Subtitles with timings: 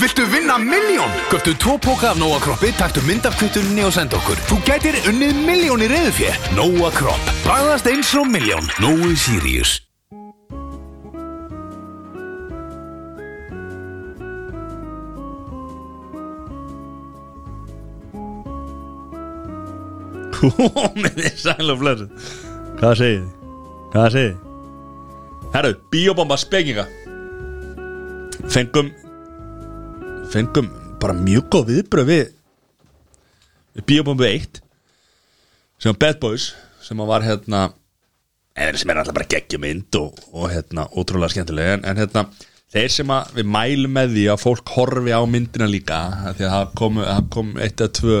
[0.00, 1.10] Viltu vinna miljón?
[1.30, 4.38] Göftu tvo póka af Nóa Kroppi, taktu mynd af kvittuninni og senda okkur.
[4.48, 6.32] Þú gætir unnið miljón í reyðufjö.
[6.56, 7.30] Nóa Kropp.
[7.44, 8.64] Bræðast eins og miljón.
[8.80, 9.76] Nói Sirius.
[20.40, 22.06] Komiði sæl og blöðu
[22.80, 23.26] Hvað segið þið?
[23.92, 25.50] Hvað segið þið?
[25.52, 26.86] Herru, biobomba spekinga
[28.48, 28.88] Fengum
[30.30, 30.68] Fengum
[31.02, 32.28] bara mjög góð viðbröð við
[33.86, 34.60] Biobombu 1
[35.80, 36.50] sem var Bad Boys
[36.84, 37.64] sem var hérna
[38.54, 42.26] eða sem er alltaf bara geggjumynd og, og hérna ótrúlega skemmtilega en, en hérna
[42.70, 46.00] þeir sem að við mælum með því að fólk horfi á myndina líka
[46.36, 47.00] því að það kom,
[47.34, 48.20] kom eitt eða tvö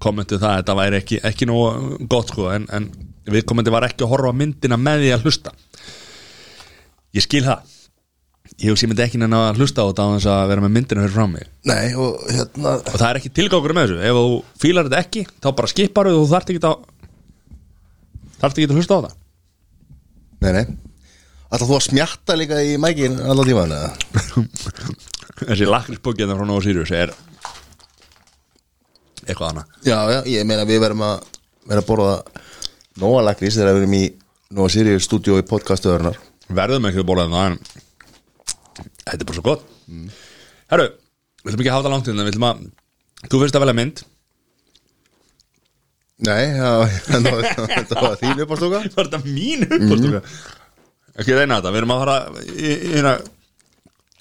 [0.00, 2.88] kommentu það að þetta væri ekki, ekki nógu gott sko en, en
[3.30, 5.52] við kommenti var ekki að horfa myndina með því að hlusta.
[7.14, 7.76] Ég skil það
[8.60, 11.04] ég hugsi myndi ekki neina að hlusta á þetta á þess að vera með myndina
[11.06, 13.98] fyrir fram mig Nei, og hérna og það er ekki tilgangur með þessu.
[14.10, 16.84] Ef þú fílar þetta ekki, þá bara skipar og þú þarft ekki að
[18.40, 19.16] þarft ekki að hlusta á það.
[20.40, 20.64] Nei, nei.
[21.50, 23.74] Ætla þú að smjatta líka í mækin allan tíman
[25.40, 27.12] þessi lakrisbókina frá Nóa Sirius er
[29.24, 29.76] eitthvað annað.
[29.86, 31.28] Já, já, ég meina við verðum að
[31.70, 32.14] vera að borða
[33.00, 34.02] Nóa lakrís þegar við erum í
[34.56, 36.18] Nóa Sirius stúdíó í podcastuðurnar
[36.50, 37.58] verðum ekki að bóla það en
[39.10, 39.66] þetta er bara svo gott.
[40.70, 40.86] Herru,
[41.42, 42.64] við ætlum ekki hafa það langt hérna, við ætlum að
[43.30, 44.02] þú fyrst að velja mynd?
[46.20, 46.44] Nei,
[47.08, 50.20] þetta var- þín uppástúka var þetta mín uppástúka
[51.20, 53.14] ekki reyna þetta, við erum að fara í, hérna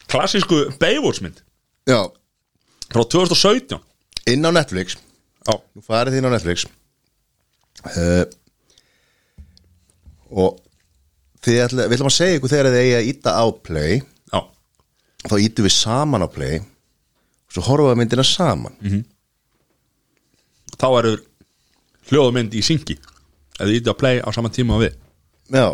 [0.09, 1.43] klassísku Baywatch mynd
[1.89, 1.99] Já,
[2.89, 3.79] frá 2017
[4.29, 4.95] inn á Netflix.
[5.47, 6.65] Já, Nú farið þín á Netflix.
[7.95, 8.25] Uh,
[10.29, 10.59] Og
[11.49, 13.95] ætla, við ætlum að segja ykkur þegar þið eigi að íta á play
[15.27, 16.61] Þá ítum við saman á play
[17.49, 18.75] Og svo horfum við myndina saman.
[20.77, 21.21] Þá erur
[22.11, 22.99] hljóðmynd í syngi.
[23.57, 24.97] Eða ítti að play á sama tíma og við.
[25.49, 25.65] Já,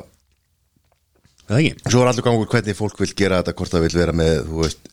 [1.50, 1.90] það ekki?
[1.92, 4.88] Svo er allur gangur hvernig fólk vil gera þetta hvort það vil vera með, veist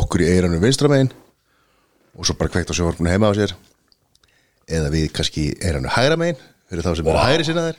[0.00, 1.12] okkur í eiranum vinstramegin
[2.16, 3.52] og svo bara kveikt á sjónvarpinu heima á sér.
[4.64, 6.40] Eða við kannski eiranum hægra megin
[6.70, 7.12] fyrir þá sem wow.
[7.12, 7.76] eru hægri sinna þær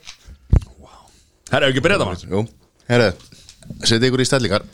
[1.50, 2.54] herra, hefur ekki það maður?
[2.92, 3.10] Herru,
[3.90, 4.70] setja ykkur í stellingar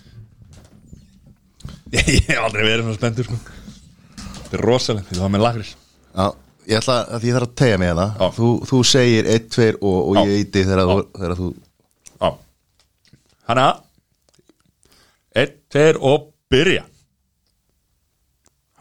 [1.98, 3.38] ég hef aldrei verið svona spenntur sko.
[4.18, 5.72] þetta er rosalegt, þetta var með lakris
[6.18, 6.28] Já,
[6.72, 8.28] ég ætla að því ég þarf að tegja mig hana Já.
[8.38, 11.50] þú, þú segir 1, 2 og, og ég eiti þegar, þú- þegar þú
[12.18, 12.30] Já.
[13.52, 13.68] Hanna?
[15.38, 16.84] Einn, tveir og byrja.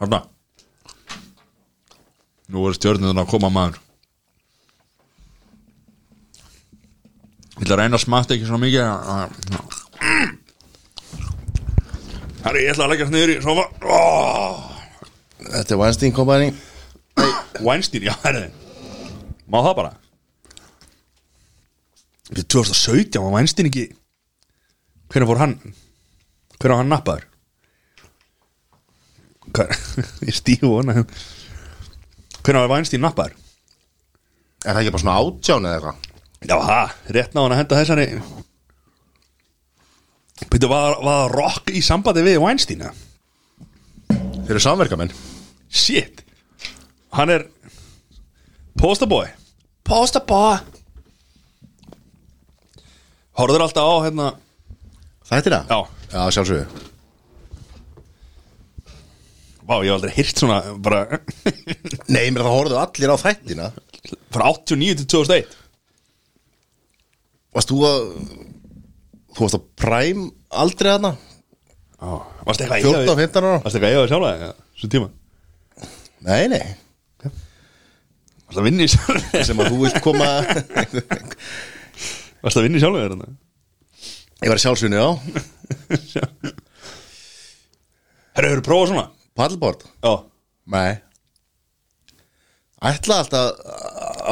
[0.01, 0.23] Hanna
[2.47, 3.75] Nú er stjórnum að koma maður.
[7.57, 8.85] Ég ætla að reyna að smakta ekki svo mikið
[12.45, 14.57] Herri, ég ætla að leggja niður í sofa oh!
[15.47, 16.51] Þetta er Weinstein Company
[17.65, 18.51] Weinstein, já, herri.
[19.49, 19.93] Má það bara?
[22.27, 23.87] Þetta er 2017 var Weinstein ekki
[25.07, 25.57] Hvernig fór hann?
[26.57, 27.25] Hvernig var hann nappaður?
[30.27, 33.37] Ég stífu hana Hvernig var Weinstein nappaður?
[34.65, 36.05] Er það ekki bara svona átján eða eitthvað?
[36.47, 38.07] Já, það, rétt ná hann að henda þessari
[40.45, 42.93] Býttu, var, var það rock í sambandi við Weinstein eða?
[44.47, 45.13] Þeir eru samverkamenn.
[45.67, 46.21] Shit.
[47.17, 47.47] Hann er
[48.77, 49.31] Posterboy.
[49.87, 50.59] Posterboy.
[53.37, 54.27] Horður alltaf á hérna
[55.27, 55.71] Þetta er það?
[55.73, 56.83] Já, Já, sjálfsögðu.
[59.67, 61.01] Vá, ég hef aldrei hýrt svona bara
[62.07, 63.65] Nei, mér það horfðu allir á þættina.
[64.31, 65.57] Frá 89 til 2001
[67.57, 68.05] Varst þú að
[69.37, 70.21] Þú varst að præm
[70.57, 71.11] aldrei hana?
[71.97, 72.09] Já,
[72.47, 73.59] varstu eitthvað 14 og 15 ára?
[73.61, 75.09] Varstu eitthvað eigaði sjálfa þegar, svo tíma?
[76.25, 76.63] Nei, nei.
[78.47, 80.29] Varstu að vinna í sjálfa Sem að þú vilt koma
[82.41, 83.29] Varstu að vinna í sjálfa þegar
[84.47, 85.09] Ég var sjálfsvinni á
[88.37, 89.05] Herra, hefur prófað svona?
[89.37, 89.85] Paddleboard?
[90.05, 90.13] Já.
[90.73, 90.91] Nei.
[92.89, 93.45] Ætla alltaf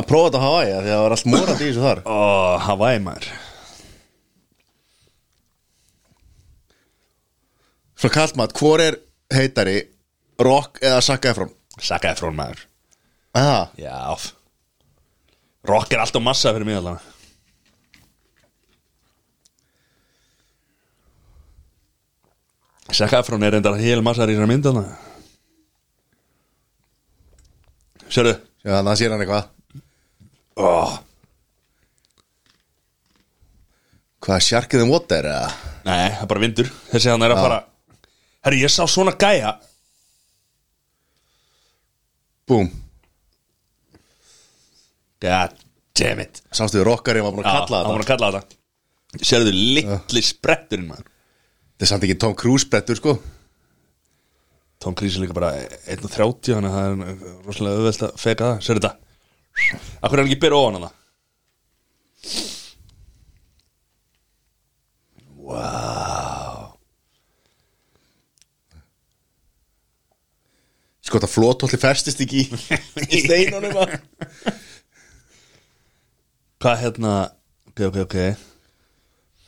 [0.02, 2.02] að prófa þetta á Hawaii Því að það var allt morandi í þessu þar.
[2.06, 2.18] Ó,
[2.66, 3.30] Hawaii maður
[8.06, 8.96] Svo kallt maður, hvor er
[9.34, 9.80] heitari
[10.38, 11.50] Rock eða Zac Efron?
[11.82, 12.60] Sakaði frón maður
[13.34, 13.64] Aha.
[13.82, 13.98] Já
[15.66, 17.02] Rock er alltaf massa fyrir mig allavega
[22.94, 25.02] Sakaði frón er reyndar hel massa í þessar mynd allavega
[28.06, 29.46] Sérðu Já, þannig að sér hann eitthvað
[30.62, 30.94] oh.
[34.22, 35.50] Hvað, Shark in the Water eða?
[35.90, 37.66] Nei, það er bara vindur Þessi hann er að fara
[38.46, 39.56] Herri, ég sá svona gæja.
[42.46, 42.68] Búm.
[45.26, 45.56] God
[45.98, 46.44] damn it.
[46.54, 48.60] Sástu við rockari var búin að kalla hann var að kalla þetta.
[49.26, 51.08] Sérðu litli spretturinn maður?
[51.76, 53.16] Þetta er samt ekki Tom Cruise brettur sko.
[54.84, 55.56] Tom Cruise er líka bara
[55.90, 56.92] 1.30 Þannig að það er
[57.48, 58.62] rosalega auðvelt að feka það.
[58.68, 58.94] Sérðu þetta?
[60.04, 60.94] Akkur er hann ekki byrja ofan hana
[71.06, 72.46] Sko þetta flótólli festist ekki í,
[73.14, 74.00] í steinunum að-
[76.66, 77.12] Hvað hérna
[77.76, 78.16] Ok, ok, ok.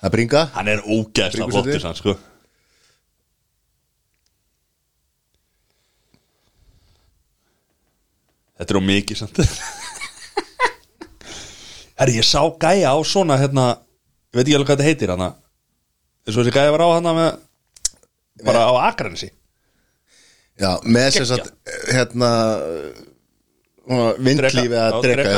[0.04, 0.42] Það bringa.
[0.54, 1.39] Hann er Bringusæti.
[1.56, 2.13] flottur sann, sko.
[8.57, 9.42] Þetta er á mikið samt.
[11.98, 13.68] Herri, ég sá gæja á svona hérna
[14.33, 15.27] Ég veit ekki alveg hvað þetta heitir hana.
[16.27, 17.30] Eins og þessi gæja var á hana með
[18.45, 19.30] bara á Akranesi
[20.57, 21.50] Já, með þess að
[21.94, 22.31] hérna
[24.18, 25.33] vindlífi Dreka, að já, dreka dreka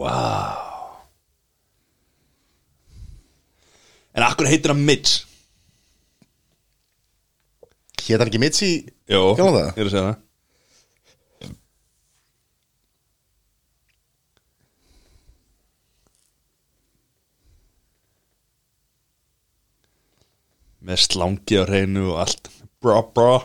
[0.00, 0.14] Vá.
[4.16, 5.26] En akkur heitir hann Mitch?
[8.00, 8.70] Hét hann ekki Mitzi
[9.10, 9.68] Jó, Gamla það?
[9.76, 10.29] ég er að segja það
[20.80, 22.52] Með slangi á hreinu og allt.
[22.80, 23.40] Bra, bra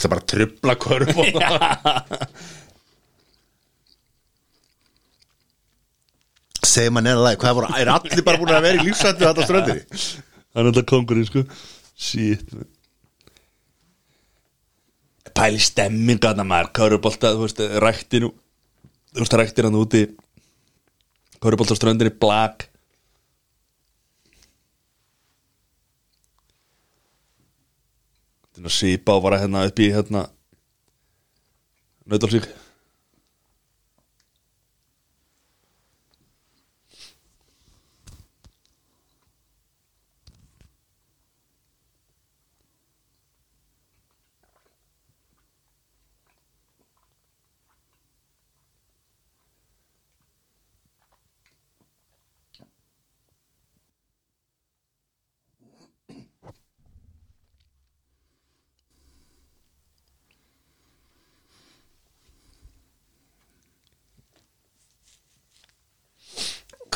[0.00, 1.08] og það bara trubla körf
[6.70, 9.80] segir maður neina lag hvað er allir bara búin að vera í lífsættu þetta ströndir
[10.50, 11.44] Hann er alltaf kongurinn sko.
[11.94, 12.48] Shit.
[15.36, 16.72] Pæli stemmingarna maður.
[16.74, 18.32] Körubolta, þú veist, ræktinu
[19.10, 20.04] Þú veist, ræktir hann úti.
[21.42, 22.66] Körubolta ströndir í blag
[28.60, 30.26] Nú svipa og bara hérna upp í hérna
[32.10, 32.48] Nautalsvík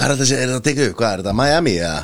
[0.04, 2.00] hvað er þetta, að teka upp, hvað er þetta, Miami eða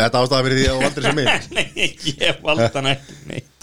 [0.00, 1.66] Þetta ástæða fyrir því að þú valdir sem mynd Nei,
[2.20, 3.60] ég valdi hann ekki neitt.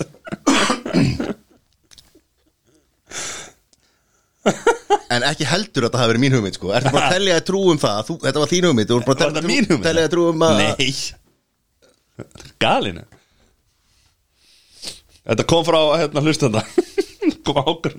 [5.12, 6.72] En ekki heldur að þetta hafi verið mín hugmynd sko.
[6.76, 8.00] Ertu bara að telja að trú um það?
[8.08, 9.88] Þú, Þetta var þín hugmynd Þú ert bara Var að þetta mín telja, hugmynd?
[9.88, 10.90] telja að trú um að Nei.
[12.64, 13.04] Galinu
[15.28, 16.62] Þetta kom frá hérna hlustanda.
[17.48, 17.94] Kom ákur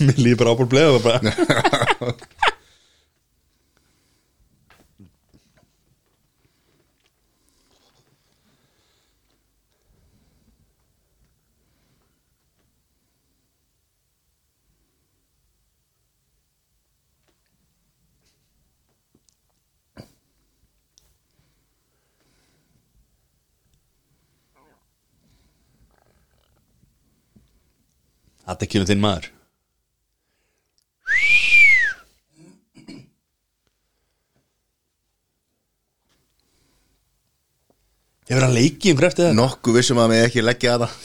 [0.00, 1.20] Mér líður bara ábúr bleið bara
[28.46, 29.24] Þetta kemur þinn maður
[38.36, 39.36] Ég verið að leiki um kreftið þetta?
[39.38, 40.96] Nokkuð vissum að mig ekki leggja að það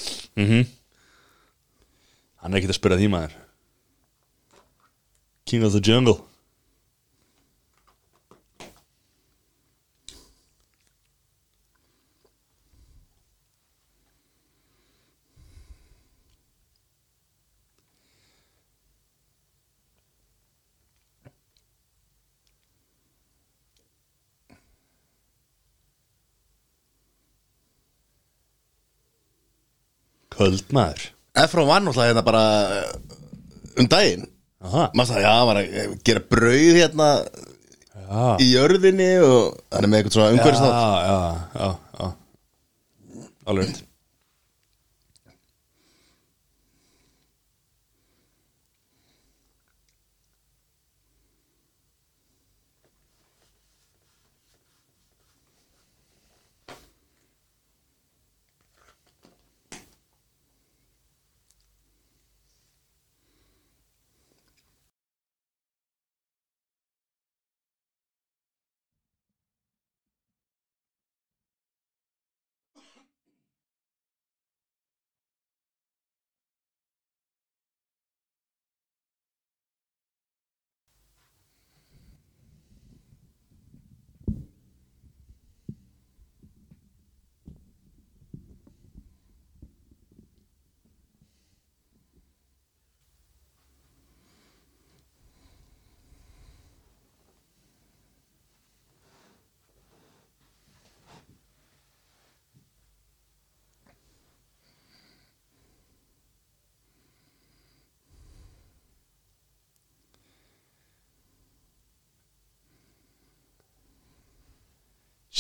[2.42, 3.38] Hann er ekkert að spyrja því maður.
[5.48, 6.18] King of the Jungle
[30.38, 31.08] Köld maður.
[31.42, 32.44] Efra var náttúrulega hérna bara
[32.80, 32.92] uh,
[33.80, 34.28] um daginn.
[34.62, 37.08] Maður það, já, hann var að eh, gera brauð hérna
[38.12, 40.74] Já, í jörðinni og hann er með eitthvað svona umhverfist já,
[41.08, 41.16] já,
[41.56, 42.10] já, já.
[43.50, 43.72] Alveg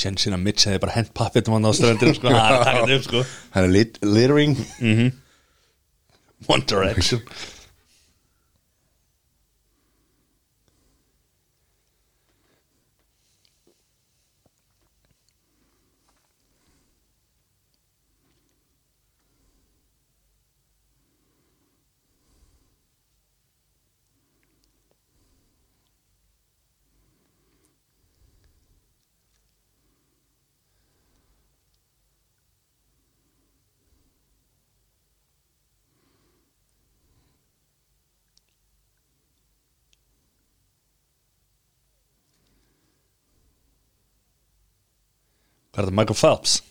[0.01, 2.34] Sjensin að Mitch hefði bara hent pappitum hann á ströndinu sko,
[2.65, 3.24] það er sko.
[3.55, 4.58] Hann er lit littering.
[6.50, 7.22] One Direction
[45.81, 46.61] er þetta, Michael Phelps?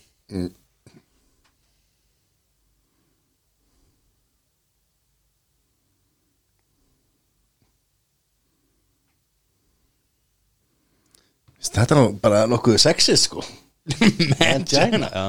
[11.71, 13.43] Þetta er nú bara nokkuð sexist sko?
[14.41, 15.25] Mangina Já.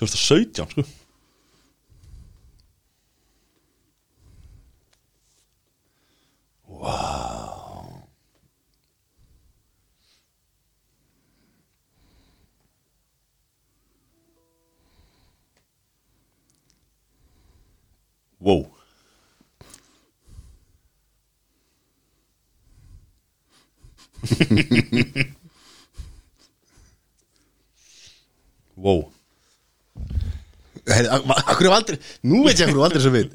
[0.00, 0.86] 2017 sko.
[6.80, 7.19] Wow
[18.50, 18.66] Wow.
[28.80, 29.12] Wow.
[30.88, 33.34] Hei, Akkur hef aldrei Nú veit ég akkur hef aldrei sem við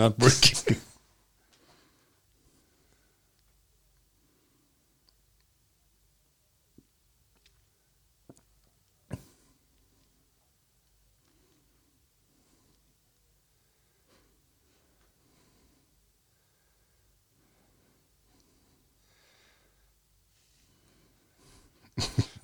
[0.00, 0.76] Not working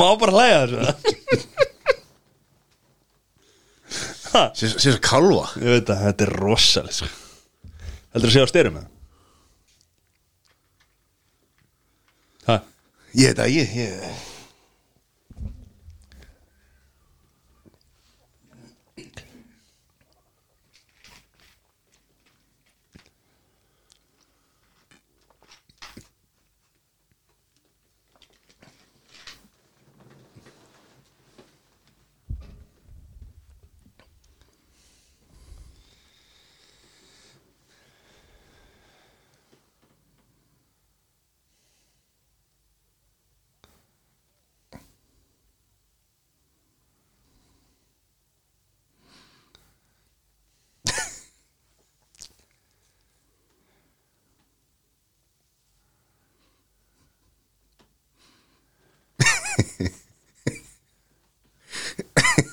[0.00, 0.80] Má bara hlæja þessu
[4.30, 7.08] Sér svo kalva Ég veit að þetta er rosalega sko.
[8.14, 8.88] Heldur að sé á styrum það?
[13.18, 14.28] Ég veit að ég, ég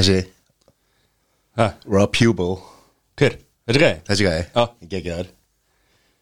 [0.00, 0.20] Þessi
[1.60, 2.54] Ha, Rob Hubel
[3.20, 3.34] hver?
[3.68, 3.96] Þessi gæði?
[4.06, 4.62] Þessi gæði Já.
[4.80, 5.26] Ég gekk þar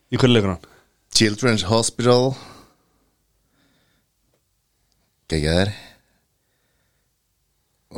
[0.08, 0.64] Í hverju leikur hann?
[1.14, 2.24] Children's Hospital.
[5.30, 5.70] Gekk þar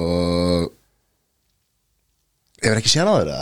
[0.04, 0.68] Og
[2.60, 3.40] Hefur ekki séð á þeirra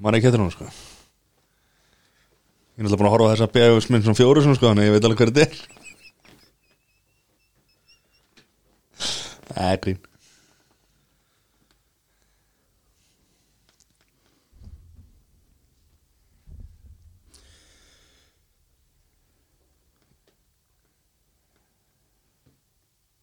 [0.00, 0.64] Man ekki eftir hún sko.
[0.64, 0.72] Ég
[2.80, 4.94] er náttúrulega búin að horfa á þessa bjöfusminn svona fjóru svona sko Þannig að ég
[4.94, 5.52] veit alveg hver þetta er
[9.50, 10.06] Það er grín.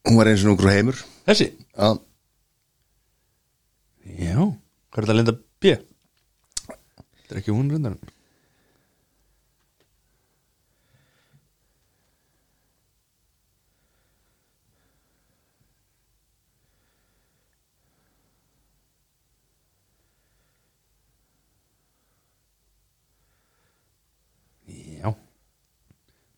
[0.08, 1.00] Hún var eins og núgrú heimur.
[1.28, 1.50] Þessi?
[1.76, 1.90] Já.
[4.18, 5.74] Já, hvað er þetta að linda B?
[6.68, 7.98] Þetta er ekki hún rundar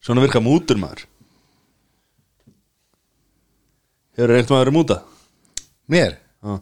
[0.04, 1.06] Svona virka mútur maður.
[4.16, 5.00] Hefur reynt maður verið múta?
[5.90, 6.18] mér?
[6.44, 6.60] Já.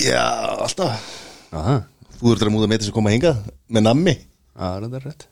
[0.00, 0.26] Já,
[0.66, 1.08] alltaf.
[1.50, 1.80] Aha,
[2.20, 3.38] Þú ert að múða með þess að koma hingað
[3.72, 4.14] Með nammi.
[4.54, 5.26] Það er rétt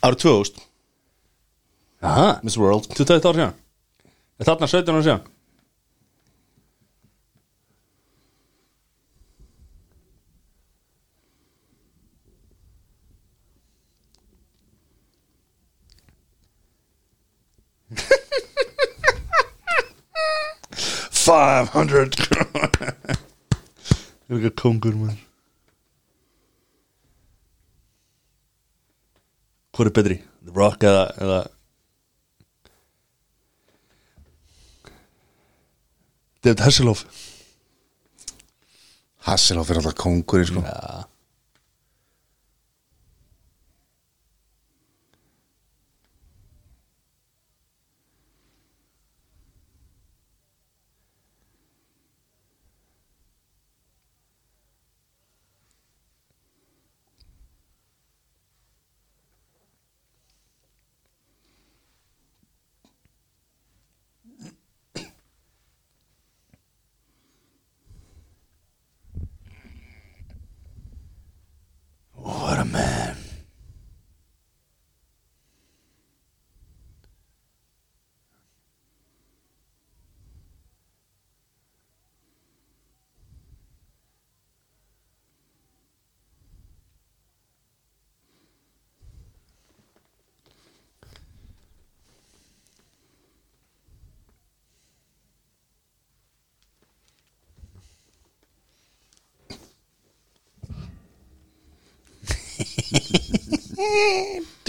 [0.00, 0.62] Árið 2000
[2.00, 2.86] Aha, Miss World.
[2.96, 3.52] 21 ár síðan.
[4.40, 5.28] Er þarna 17 ár síðan?
[21.20, 22.16] Five hundred.
[22.16, 23.20] Það
[24.30, 25.29] er ekki kongur maður
[29.80, 30.14] Hvor er betri?
[30.44, 31.36] The Rock eða, eða
[36.44, 37.06] David Hasselhoff.
[39.24, 40.66] Hasselhoff er alltaf kongurinn sko.
[40.68, 41.08] Já
[72.22, 73.16] What a man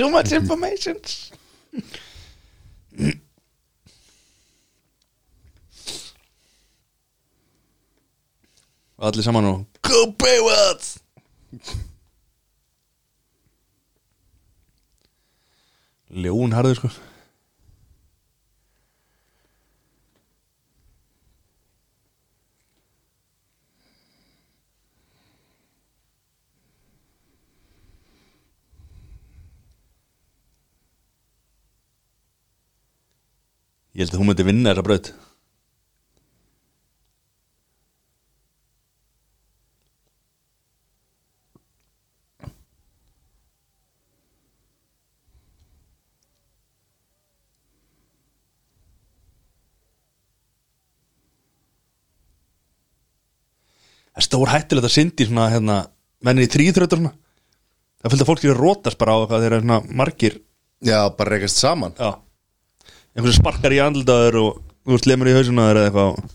[0.02, 0.96] Too much information.
[8.98, 10.98] Allir saman og Go Baywatch
[16.10, 16.90] Ljón harður sko
[34.02, 35.08] Ég held að hún myndi vinna þessa braut.
[54.12, 55.78] Það er stór hættulegt að syndi svona hérna,
[56.26, 57.14] menni í svona.
[58.02, 60.42] Það fylgta fólki að rótast bara á þeir eru svona margir
[60.82, 61.94] Já, bara reykast saman.
[62.02, 62.16] Já
[63.12, 66.30] Einhversu sparkar í andlitaður og lemur í hausunaður eða eitthvað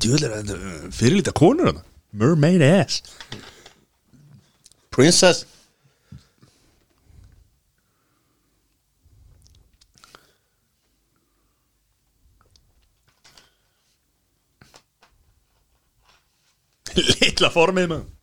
[0.00, 1.82] djúðlega þetta fyrirlita konur hana
[2.12, 3.02] Mermaid ass.
[4.90, 5.46] Princess.
[17.20, 18.19] Litla formið maður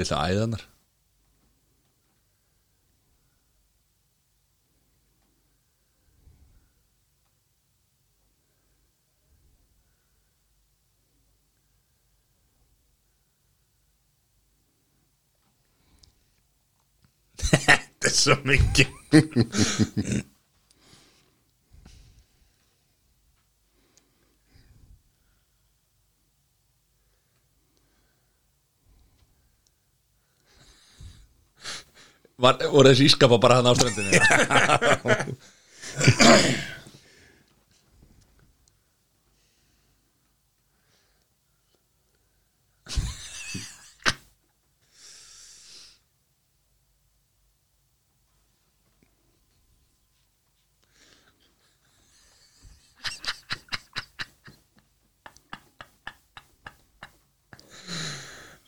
[0.00, 0.62] Litla æðanar
[17.50, 18.88] Þetta er svo mikið
[32.40, 34.16] Var, voru þessi ískapa bara hann á ströndinni?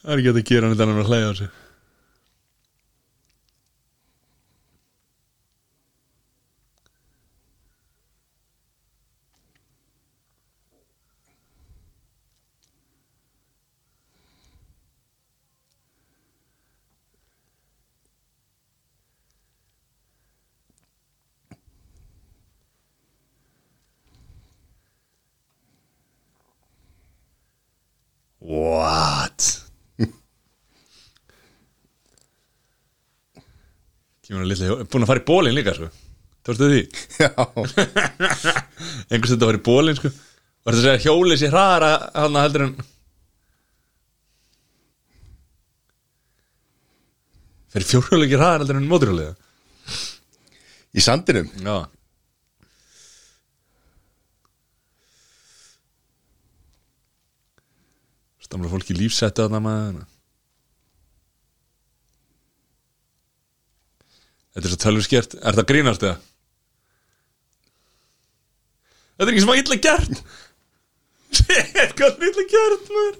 [0.03, 1.51] Það er ekki að gera hann hann að hlæða á sig
[28.43, 29.63] What?
[34.23, 35.89] Kemur hann litla hjó Búin að fara í bólinn líka sko.
[36.43, 36.83] Tókstu því?
[37.23, 37.31] Já.
[39.13, 40.11] Einhvers þetta var í bólinn sko.
[40.63, 42.75] Var þetta að segja hjólið sér hraðara hann heldur en
[47.73, 49.33] Fyrir fjórhjóli ekki hraðar heldur en móturhjólið
[50.93, 51.49] Í sandinum?
[51.65, 51.77] Já.
[58.45, 60.12] Stamla fólki lífsettu að það maður
[64.53, 66.19] Þetta er svo tölvu skert Er það grínast eða?
[69.17, 70.23] Þetta er ekki að illa gert
[71.37, 73.19] Shit, hvað er illa gert maður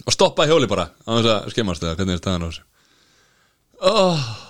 [0.00, 2.64] Og stoppa hjóli bara á þess að skemmast eða hvernig er staðan á þessu
[3.90, 4.49] oh.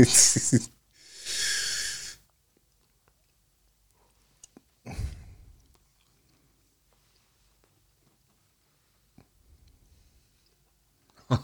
[0.00, 0.06] Ha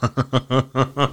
[0.01, 1.06] ha ha ha ha ha.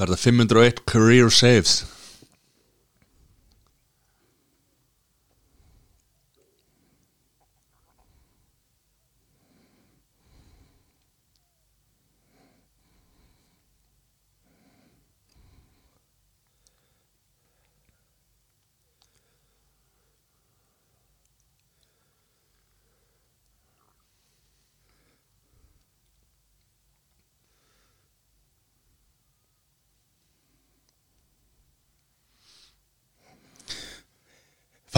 [0.00, 0.22] Hvað er það?
[0.24, 1.72] 501 career saves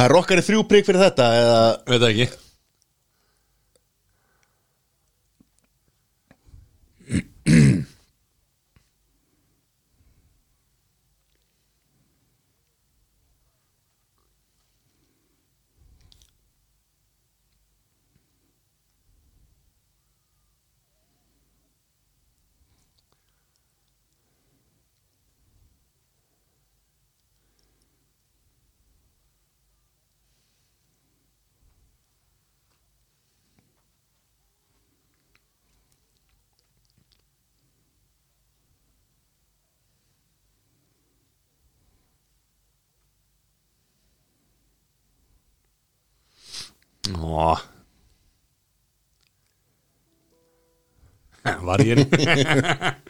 [0.02, 2.24] Fær okkar þrjú prigg fyrir þetta eða Veit það ekki
[51.96, 52.94] Var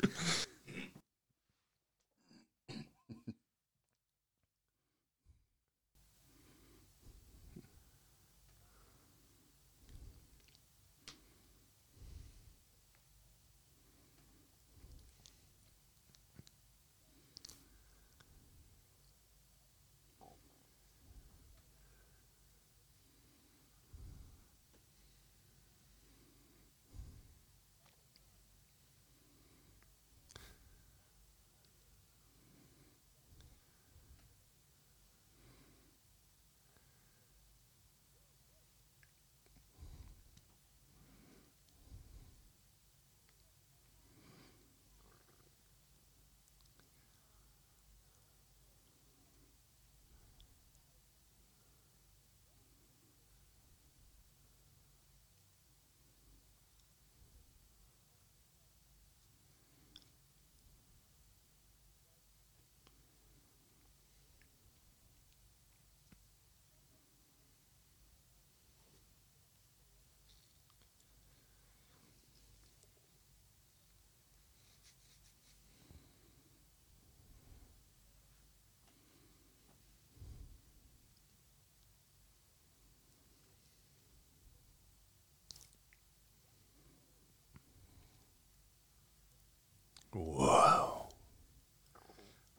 [90.15, 91.03] ég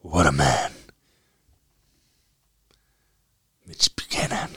[0.02, 0.72] What a man.
[3.66, 4.50] Mitch Buchanan.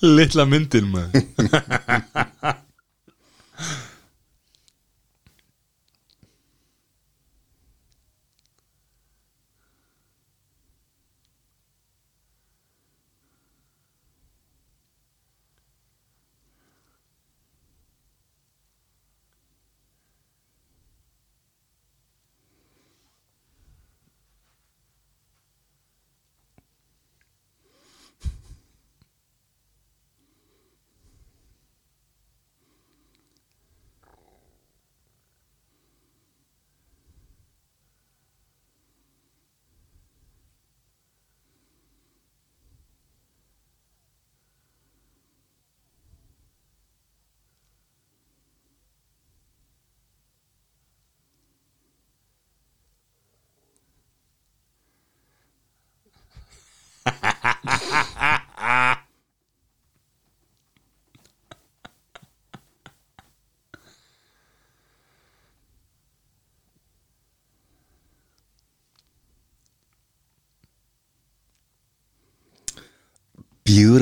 [0.00, 2.29] Litla myndin maður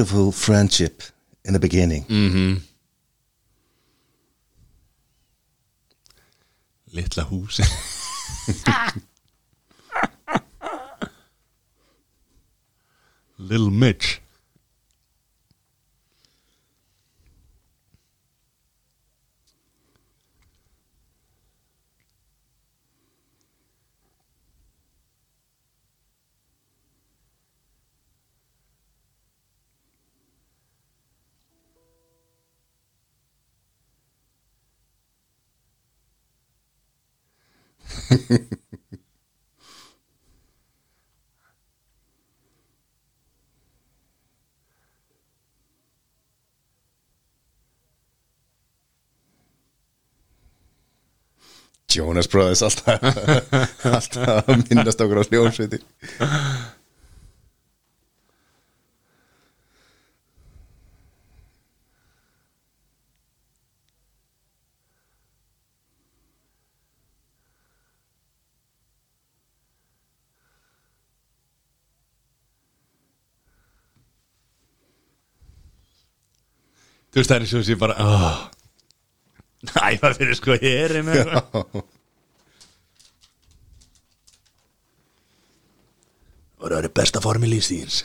[0.09, 1.03] Beautiful friendship
[1.45, 2.05] in the beginning.
[2.05, 2.55] Mm-hmm.
[6.95, 7.61] Litla hús
[13.39, 14.23] Little Mitch
[51.89, 53.01] Jonas Brothers alltaf
[53.97, 55.81] alltaf að minnast okkur á hljómsveiti
[77.19, 78.35] Þú veist það er svo sem ég bara oh.
[79.75, 81.81] Æ, það fyrir sko hér með eitthvað.
[86.63, 88.05] Og það er besta formi lífstíðins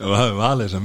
[0.00, 0.84] Það var valið þessa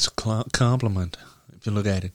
[0.00, 1.18] It's a compliment
[1.54, 2.14] if you look at it.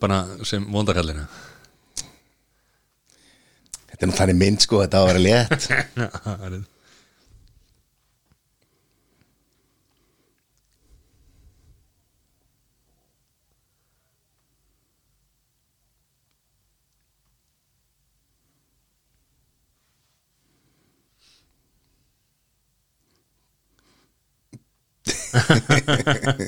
[0.00, 1.26] Hana sem vondakallina?
[3.90, 5.62] Þetta er nú þannig mynd sko, þetta á að vera létt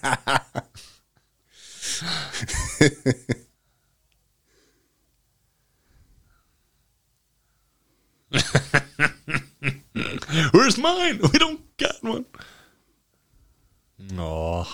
[10.52, 11.20] Where's mine?
[11.32, 12.24] We don't got one.
[13.98, 14.66] No.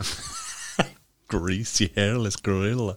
[1.28, 2.96] Greasy hairless gorilla.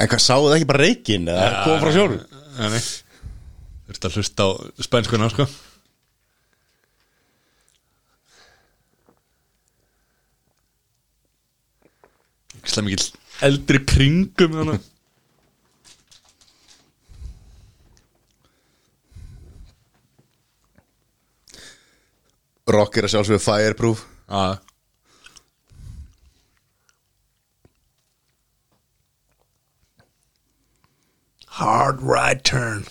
[0.00, 2.20] En hvað sáðu það ekki bara reikinn eða kom frá sjórum
[2.60, 2.80] Nei.
[3.90, 4.48] Þurfti að hlusta á
[4.84, 5.46] spænskuna sko.
[12.60, 13.06] Ekki mikið
[13.48, 14.88] eldri kringum þannig
[22.70, 24.04] Rock er að sjálfsögðu fireproof.
[24.30, 24.69] Já
[31.60, 32.86] Hard right turn.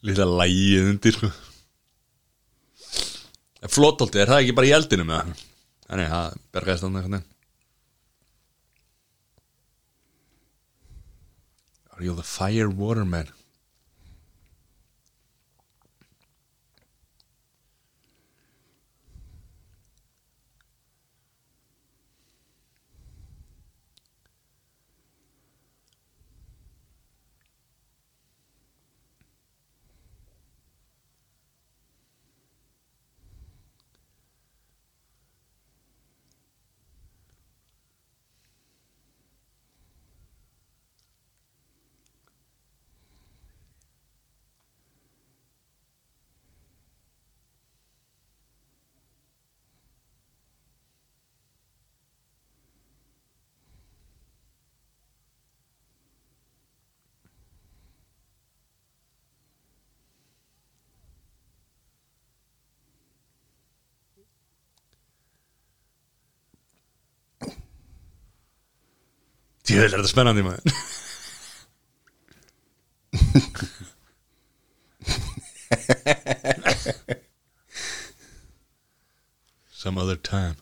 [0.00, 1.28] Lilla lægið undir sko.
[3.68, 5.42] Flótolti, er það ekki bara í eldinu með það?
[5.90, 7.34] Þannig að það bergaðist á það
[11.98, 13.04] Are you the fire water
[69.78, 70.66] Tjóðil er þetta spennandi maður
[79.78, 80.56] Some other time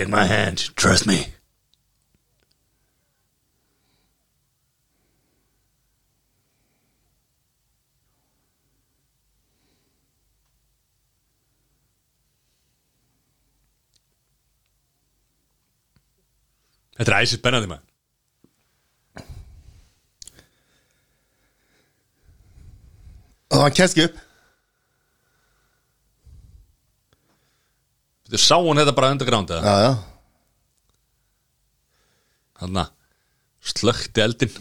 [0.00, 1.26] Take my hand, trust me.
[16.96, 17.84] Þetta er æsir spennandi maður
[23.50, 24.29] Og hann kennst ekki upp
[28.30, 29.62] Þú sá hún þetta bara underground eða?
[29.66, 29.92] Já, já
[32.60, 34.52] Þannig að slökti eldin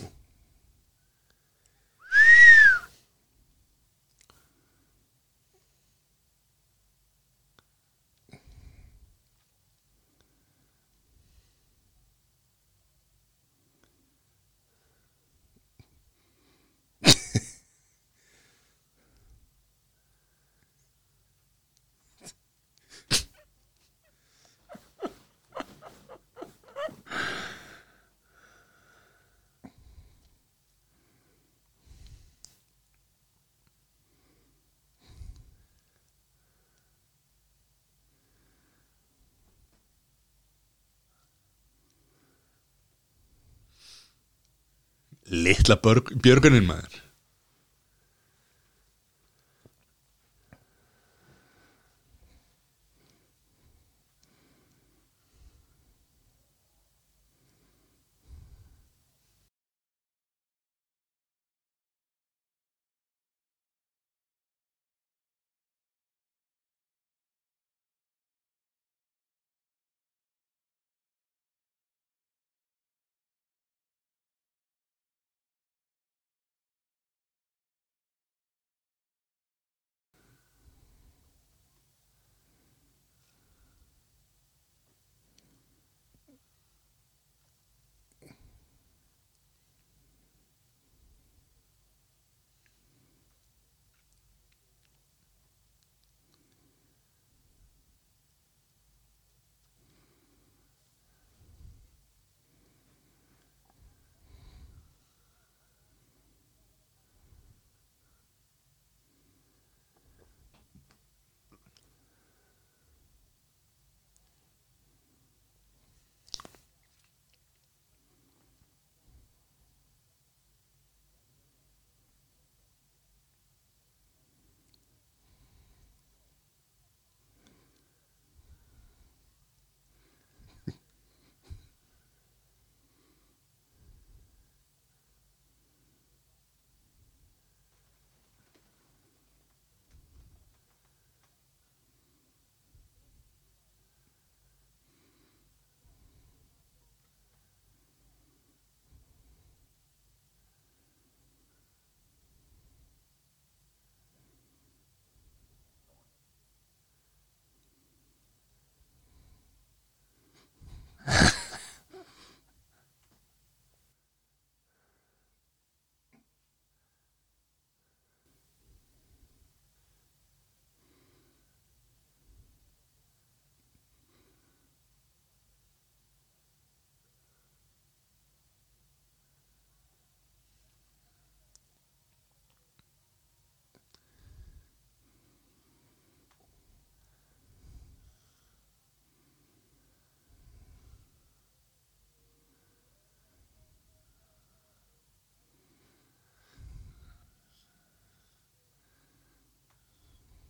[45.70, 46.96] Litla börg, björgunin maður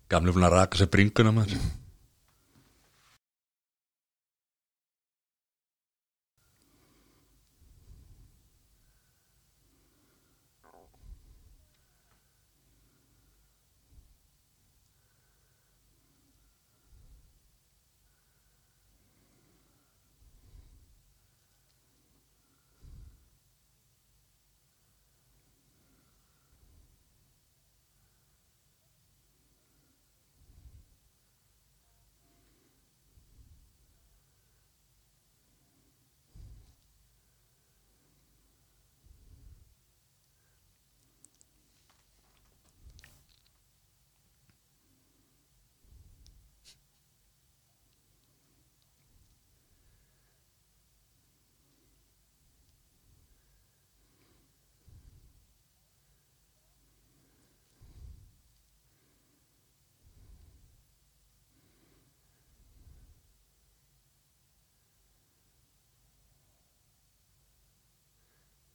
[0.09, 1.59] Gamli búin að raka sér bringuna maður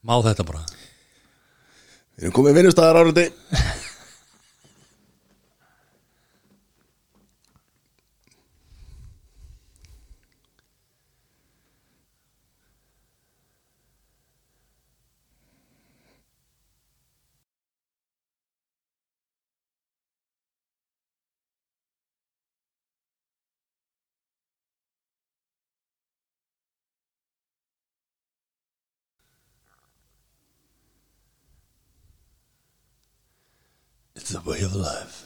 [0.05, 0.61] Má þetta bara?
[2.15, 3.25] Við erum komið vinnustæðar árundi
[34.17, 35.25] It's the way of life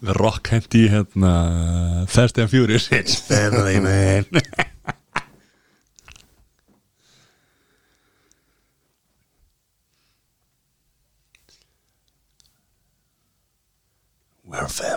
[0.00, 2.88] Við rock hendi hérna Fast and Furious.
[2.92, 4.24] It's family man.
[14.44, 14.93] We're family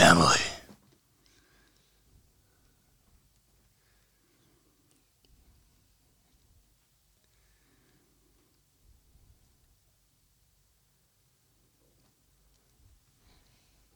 [0.00, 0.40] family.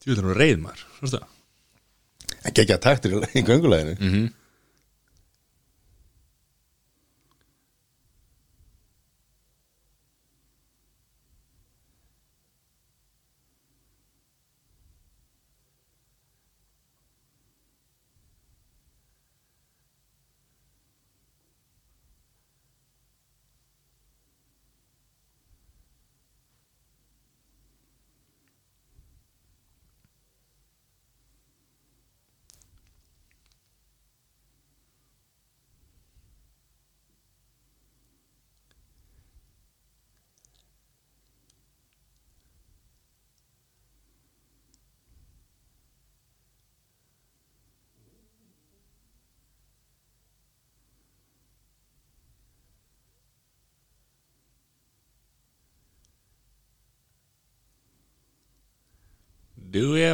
[0.03, 0.83] Þú veit hann reið maður.
[0.99, 1.29] Svo það?
[2.45, 4.25] Ekki ekki að taktir í gönguleginu Mhm.
[4.27, 4.44] Do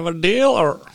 [0.01, 0.79] have a dealer?
[0.81, 0.90] Hvað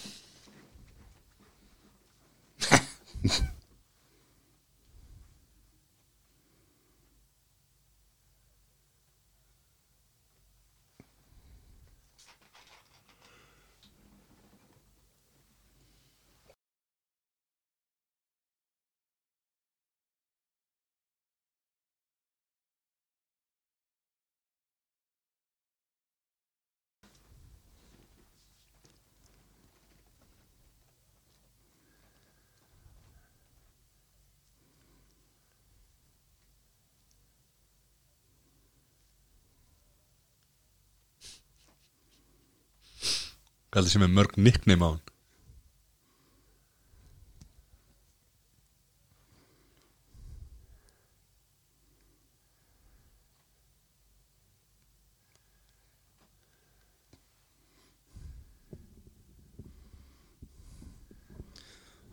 [43.75, 45.03] heldur sem er mörg nickname á hann?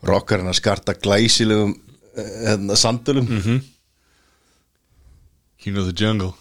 [0.02, 1.76] Rockarinn að skarta glæsilegum
[2.18, 3.28] eh, hérna, sandölum.
[5.62, 6.32] King of the Jungle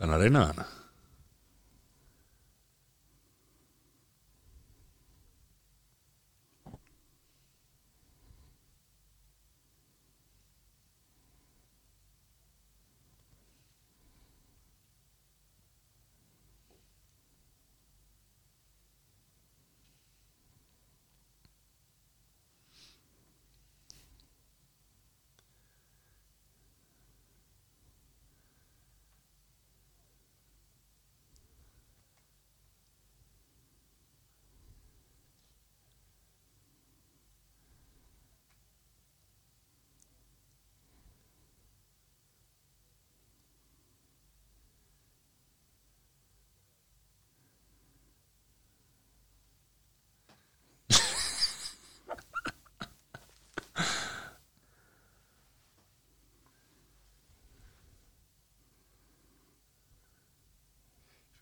[0.00, 0.64] Þannig að reyna hana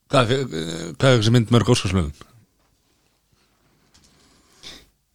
[0.08, 2.12] Hvað, er þessi mynd mörg óskarsmöðun?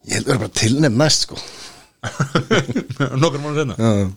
[0.04, 1.38] Ég held að vera bara tilnefn næst sko
[3.24, 4.10] Nokkur mánu senna Já.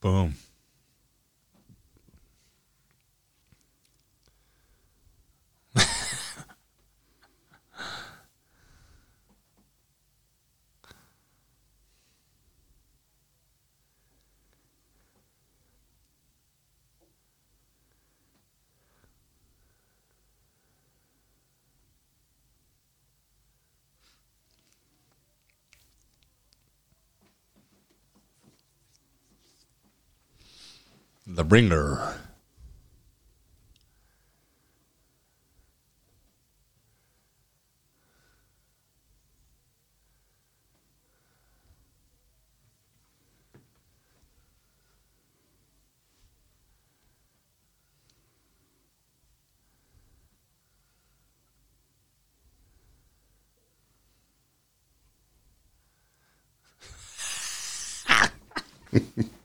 [0.00, 0.32] Bom.
[31.38, 32.16] The Bringer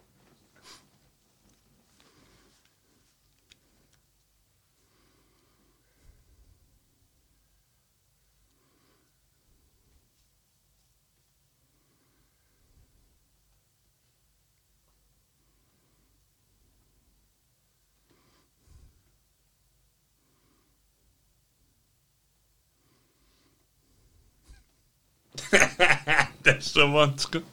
[25.54, 27.44] Þetta er svo vant sko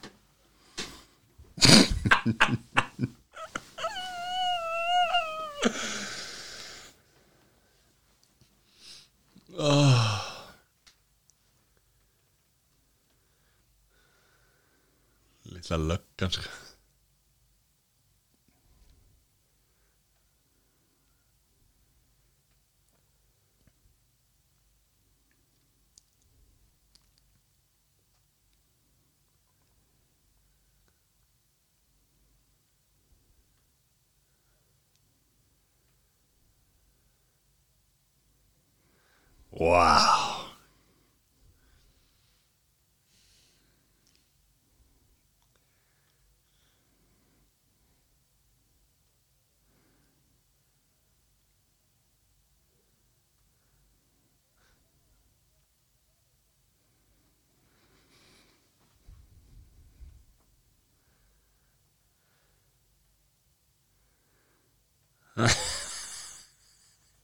[15.50, 16.69] Lilla löggan sko
[39.70, 40.30] Wow.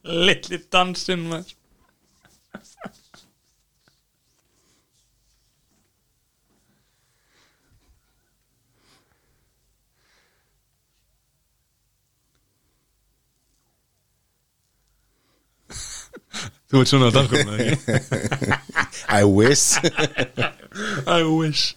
[0.07, 1.57] Lilli dansinn maður
[16.77, 17.15] Þú svona að
[17.57, 18.57] ekki?
[19.09, 19.79] I wish
[21.17, 21.73] I wish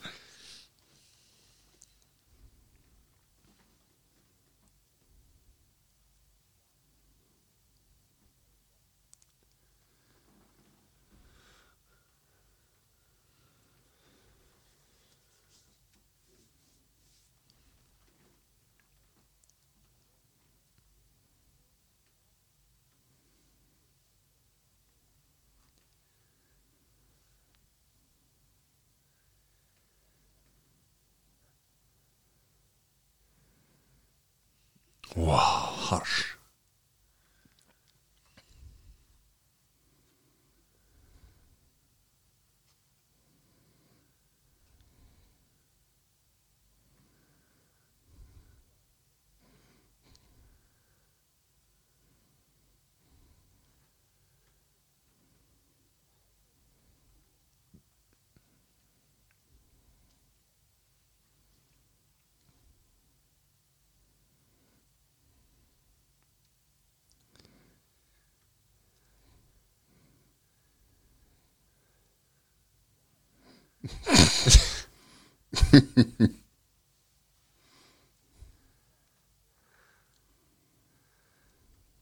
[35.20, 36.29] Wow, harsh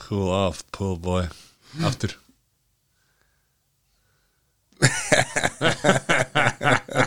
[0.07, 1.27] Cool off, pull boy.
[1.83, 2.15] Aftur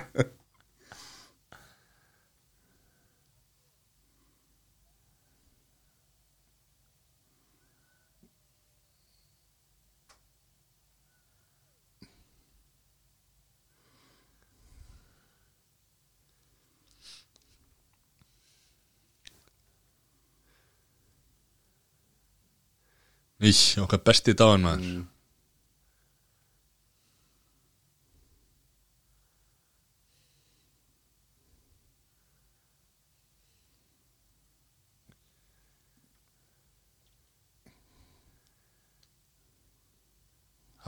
[23.40, 24.84] Í, okkar besti dagan maður.
[24.84, 25.08] Mm.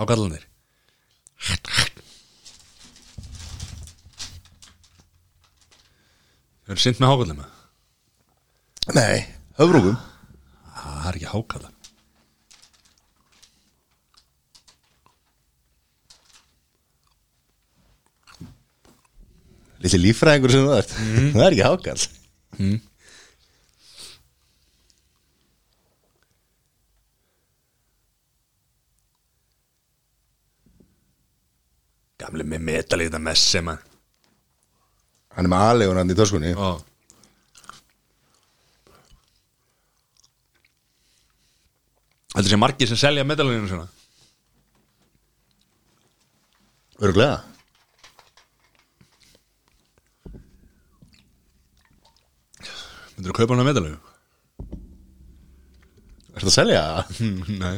[0.03, 0.47] Hákallanir
[6.63, 9.19] Þau eru synd með hákallanir maður Nei,
[9.61, 10.01] höfrúkum
[10.81, 11.82] Það er ekki hákallan
[19.83, 20.97] Lítið líffræðingur sem þú ert.
[21.35, 22.03] Það er ekki hákall
[32.23, 33.81] Gamli með metalíta messi man
[35.33, 36.51] Hann er með aðlegun hann í töskunni.
[36.53, 36.77] Ó
[42.33, 43.89] Þetta sé margir sem selja metalínu svona
[47.03, 47.41] Öruglega
[53.23, 53.99] Myndirðu kaupa hana metalínu?
[56.35, 56.81] Ertu að selja?
[57.63, 57.77] Nei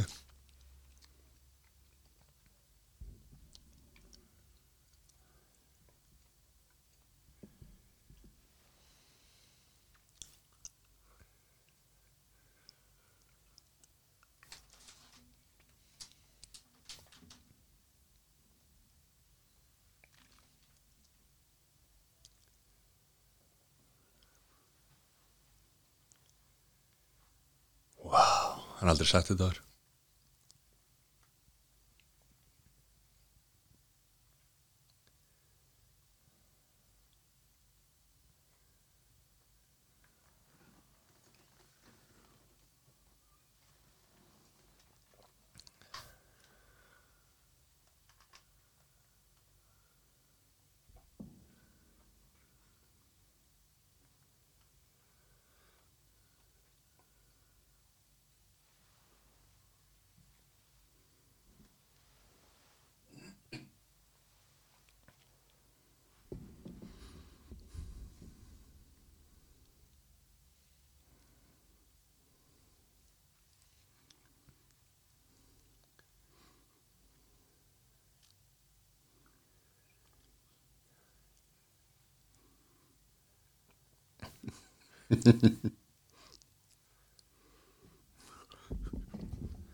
[28.84, 29.60] Hann aldrei sagt þetta þar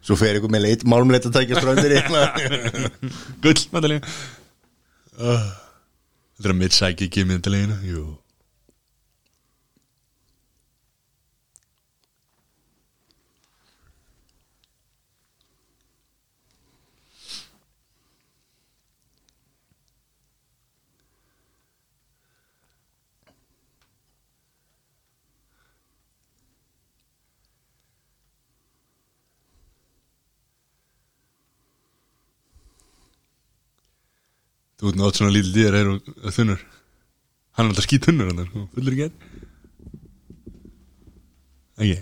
[0.00, 2.00] Svo fer ykkur með leit, málumleita tækja ströndir í
[3.44, 4.00] Gull metalínu
[5.20, 5.46] uh,
[6.38, 8.19] Þetta er að mitt sæki ekki metalínu Jú
[34.80, 35.88] Þú ert nátt svona lítil dýr er
[36.32, 36.60] þunnur.
[37.56, 38.60] Hann er alltaf skýt þunnur hann sko.
[38.76, 39.16] Fullur ekki enn
[41.80, 41.98] Ekki?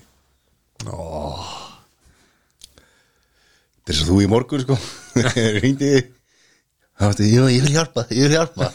[3.78, 4.76] Þetta er svo þú í morgun sko.
[5.62, 5.90] Ringdi
[6.98, 8.66] Það varstu, jú, ég vil hjálpa, ég vil hjálpa.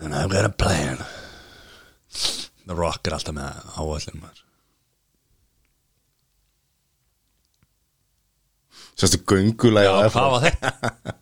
[0.00, 1.02] And I've got a plan
[2.68, 4.47] The Rock er alltaf með áallin maður
[8.98, 11.16] Sástu göngulega Já, hvað var þetta?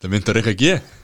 [0.00, 0.98] Það myndar eitthvað ekki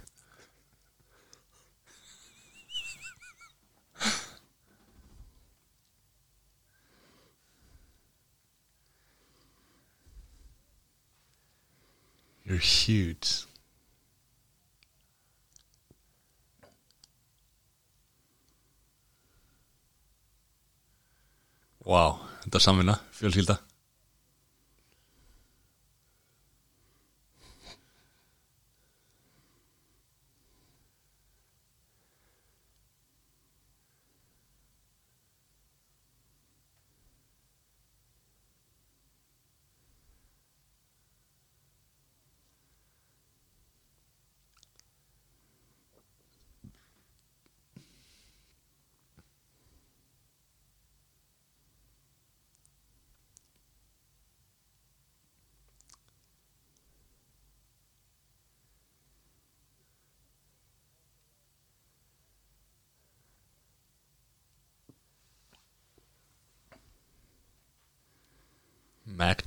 [12.47, 13.43] You're huge.
[21.83, 23.66] Vá, þetta er samvinna, fjölskylda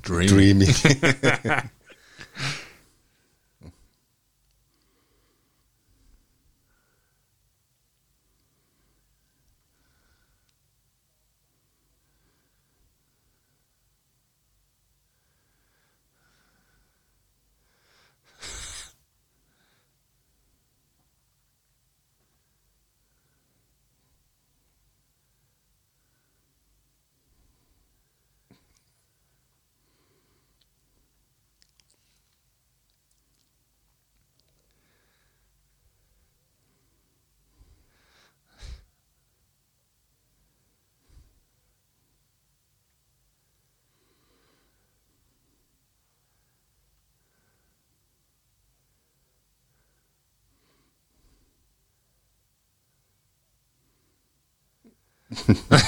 [0.09, 0.67] dreaming.
[0.67, 1.69] dreaming.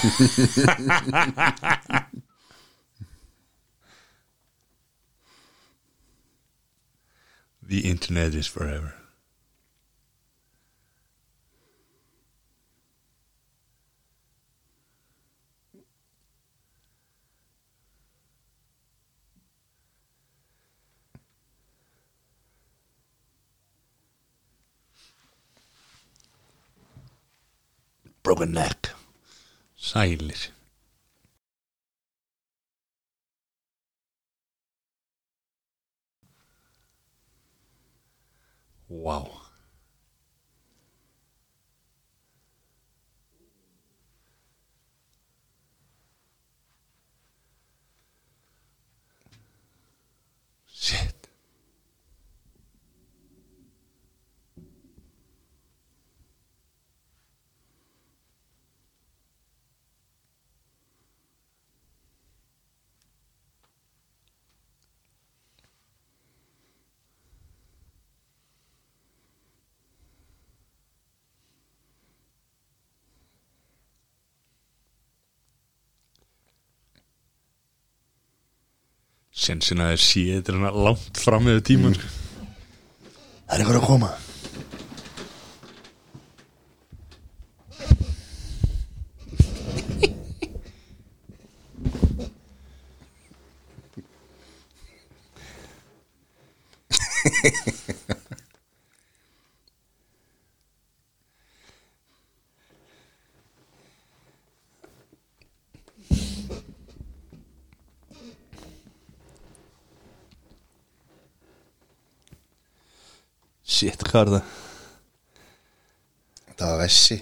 [7.72, 8.95] The internet is forever.
[28.22, 28.90] Broken neck
[29.82, 30.53] Sælir.
[38.90, 39.18] Vá.
[39.20, 39.40] Shit
[79.41, 82.19] Sensin að þeir sé þetta er langt fram með tíman mm.
[83.47, 84.11] Það er einhver að koma
[113.81, 114.53] Shit, hvað er það?
[116.51, 117.17] Það var vessi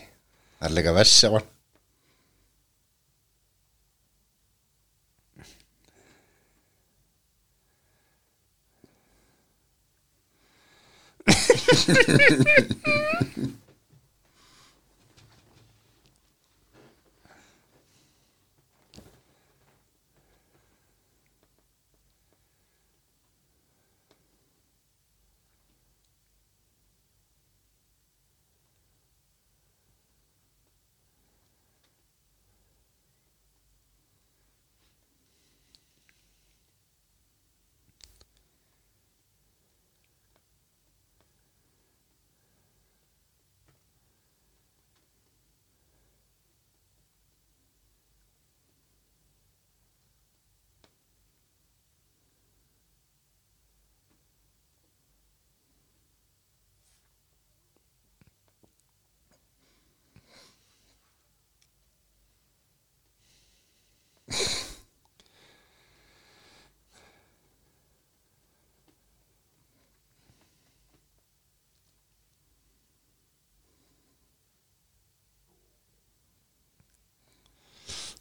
[0.60, 1.50] Það er líka vessi á hann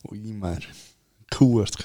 [0.09, 0.69] Og í maður
[1.35, 1.85] Kúast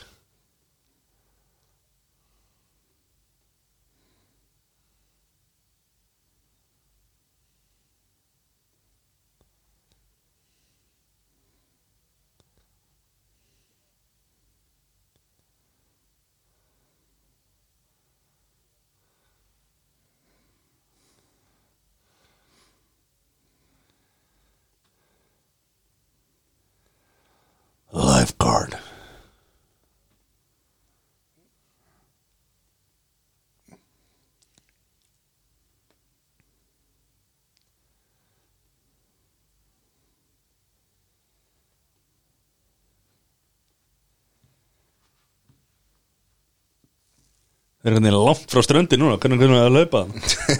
[47.84, 50.02] Það er hvernig langt frá ströndi núna Hvernig hvernig það er að laupa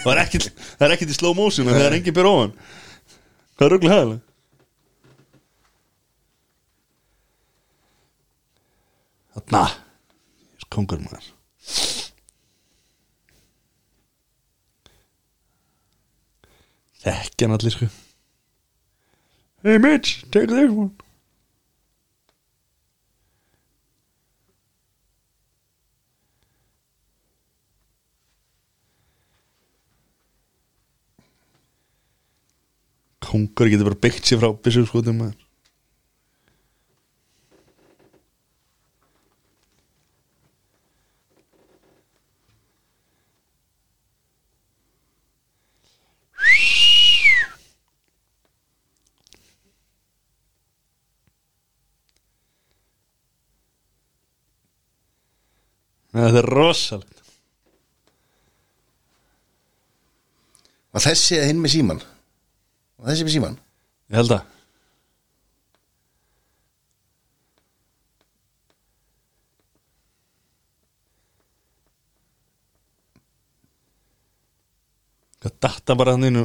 [0.04, 2.52] Það er ekkit, það er ekkit í slow motion Það er engin byr ofan.
[3.54, 4.24] Hvað er rugglega hæðilega?
[9.34, 9.64] Þarna.
[10.74, 11.30] Kongur maður.
[17.04, 17.88] Þekkja hann allir sko.
[19.64, 20.92] Hey Mitch, take this one
[33.34, 35.26] kongur getur bara byggt sér frá bísjófskotum
[56.14, 57.22] Það er rosalegt
[60.94, 62.04] Var þessi að hinn með síman?
[63.04, 63.56] Var þessi með síman?
[64.08, 64.52] Ég held að.
[75.44, 76.40] Hvað datta bara hann inn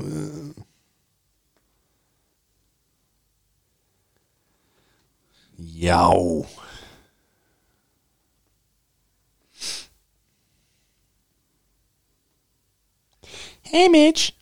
[5.79, 6.03] Já.
[13.63, 14.33] Hey Mitch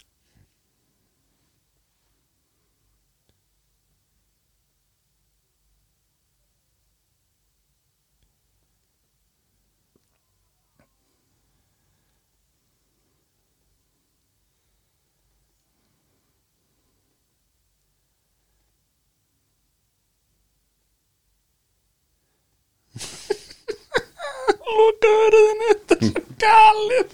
[24.66, 27.08] Loka verðinu Þetta er svo galið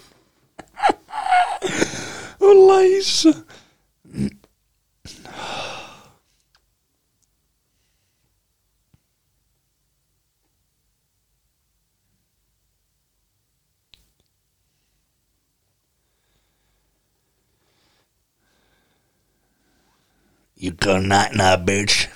[2.42, 3.32] Og læsa
[20.62, 22.06] You go night now, bitch.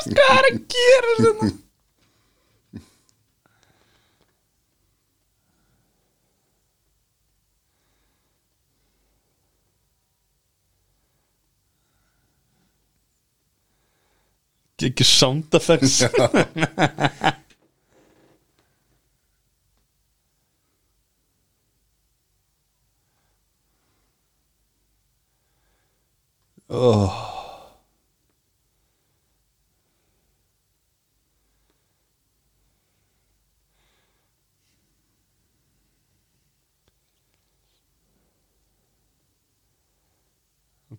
[0.00, 1.50] Hvað er að gera þetta?
[14.80, 15.98] Ekki sound effects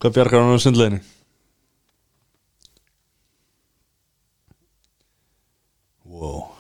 [0.02, 1.02] Hvað bjargar hann á sundleginni?
[6.10, 6.51] Wow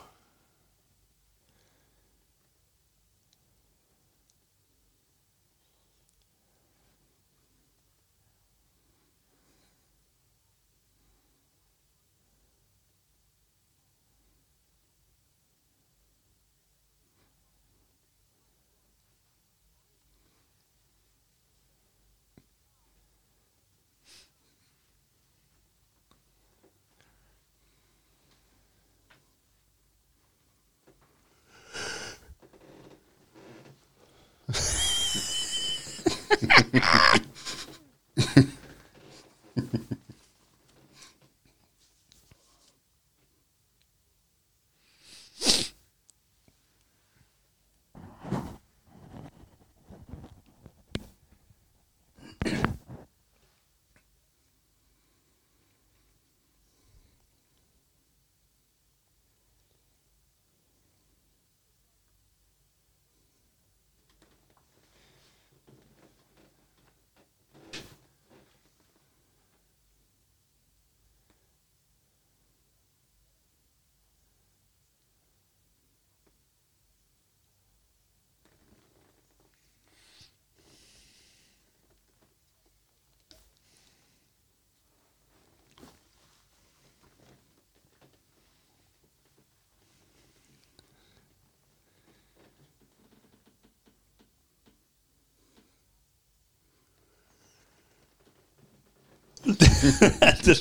[100.21, 100.55] Þetta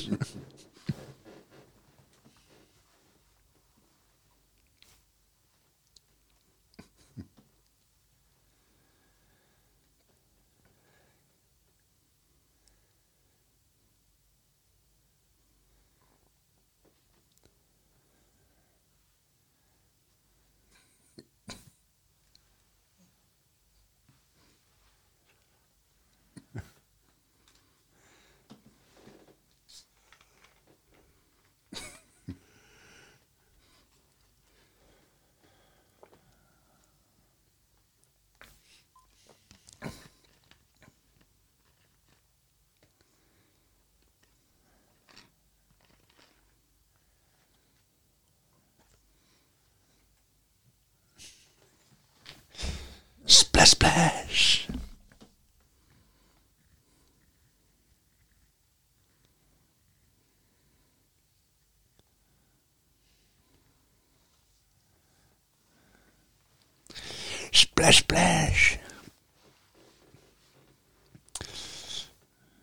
[67.81, 68.77] Splash, splash.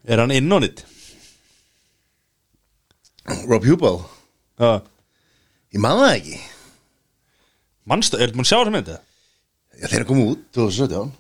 [0.07, 0.85] Er hann inn á nýtt?
[3.51, 4.07] Rob Hubo
[4.63, 4.79] Já.
[5.75, 6.39] Ég man það ekki.
[7.91, 8.95] Manstu, er þetta mann sjá þessa myndi?
[9.75, 11.11] Já, þeir eru komið út 2017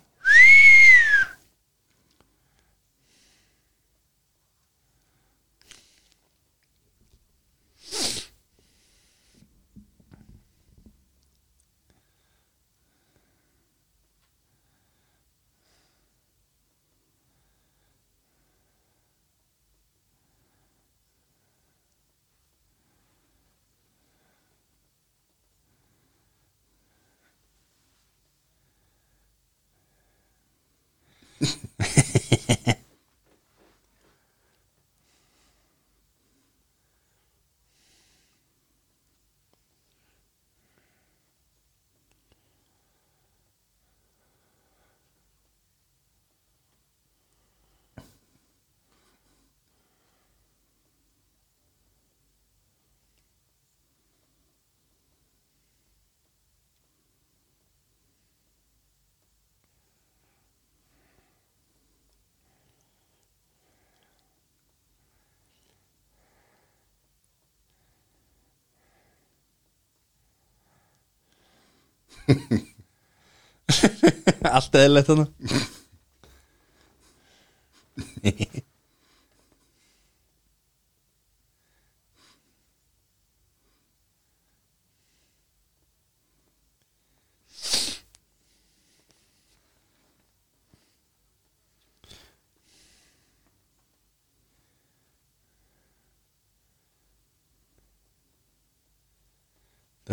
[74.57, 75.29] Allt eðlilegt þannig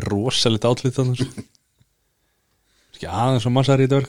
[0.05, 1.45] Rosalegt átlýtt þannig sko.
[3.03, 3.99] Aðeins og massar í þetta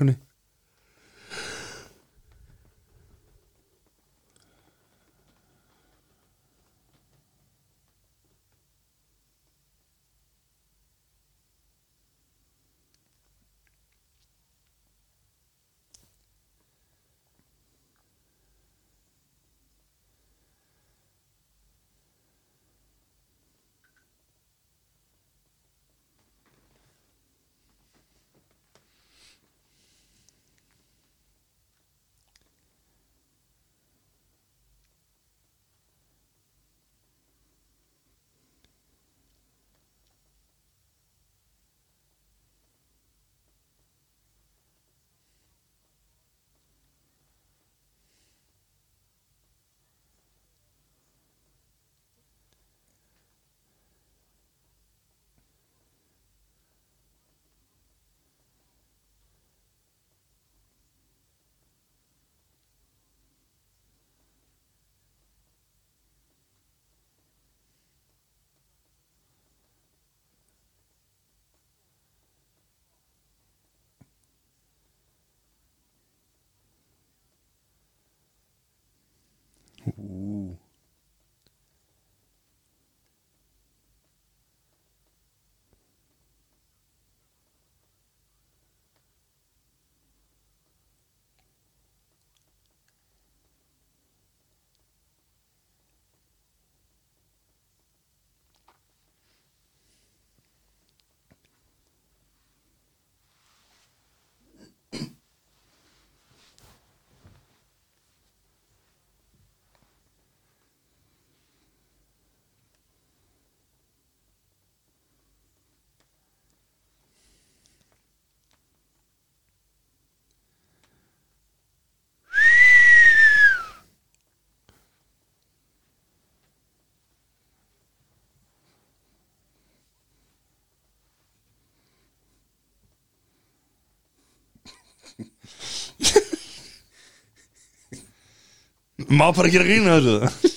[139.07, 140.53] Má bara ekki rýna þessu?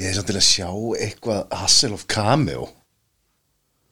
[0.00, 0.68] Ég er samt til að sjá
[1.04, 2.70] eitthvað Hasselhoff cameo.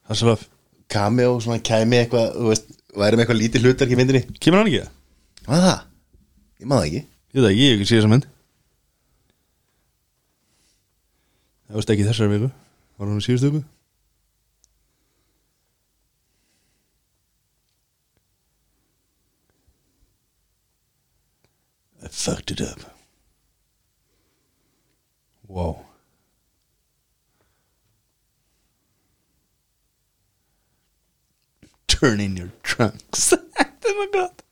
[0.09, 0.47] Hasselhoff
[0.89, 4.23] Cameo, svona kæmi eitthvað, þú veist væri með eitthvað lítið hlutverk í myndinni.
[4.41, 4.87] Kemur hann ekki?
[5.45, 5.81] Hvað það?
[6.59, 8.25] Ég maður það ekki Ég veit það, ég ekki séð þessa mynd.
[11.69, 12.49] Það varst ekki í þessari viku.
[12.99, 13.61] Var hann í síðustu viku?
[22.03, 22.83] I fucked it up.
[25.47, 25.85] Wow.
[31.87, 33.31] Turn in your trunks.
[33.55, 34.45] Þetta er maður gott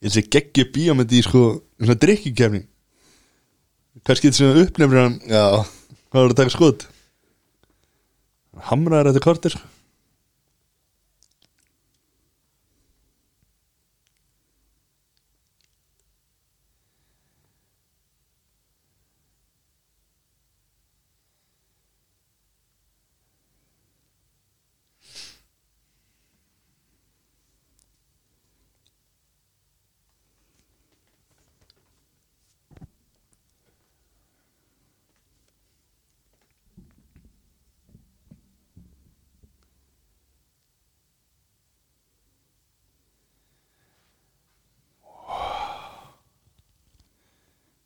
[0.00, 1.42] Ég sé geggju bíómyndi í sko
[1.76, 2.62] svona drikkikefni
[4.06, 5.44] Kannski þetta sem uppnefnir hann Já
[6.10, 6.88] Hvað var að taka skot?
[8.70, 9.66] Hamraður þetta kortir sko.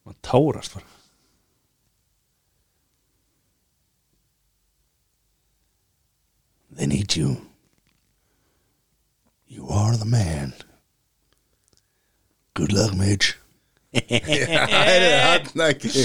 [0.05, 0.91] Man tárast bara
[6.77, 7.37] They need you.
[9.47, 10.55] You are the man.
[12.55, 13.37] Good luck, Mitch.
[13.95, 15.91] Það er hann ekki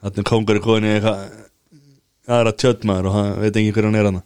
[0.00, 1.24] Þannig kongur er komin í eitthvað
[2.30, 4.20] aðra tjöldmaður og hann veit ekki hver hann er hann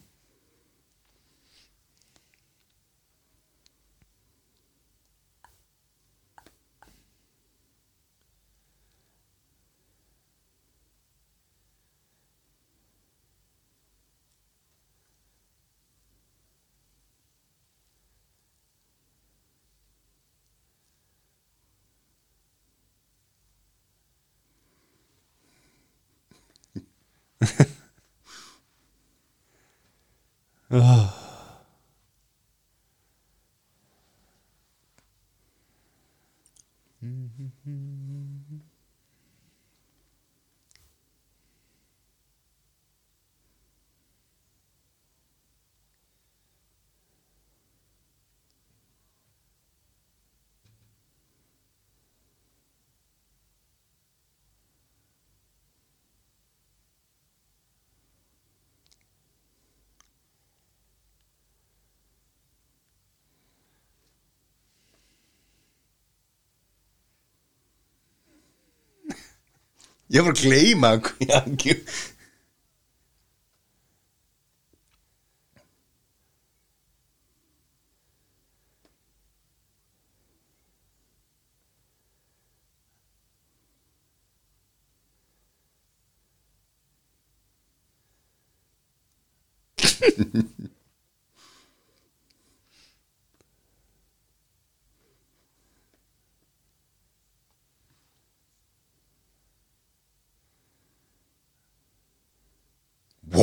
[70.14, 70.90] Ég var að gleyma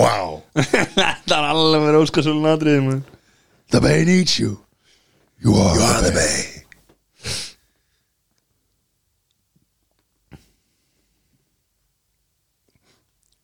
[0.01, 0.41] Wow.
[0.55, 3.01] Það er alveg verið óskarsvölun aðriðið maður.
[3.71, 4.57] The Bay needs you.
[5.43, 6.57] You are, you are the Bay.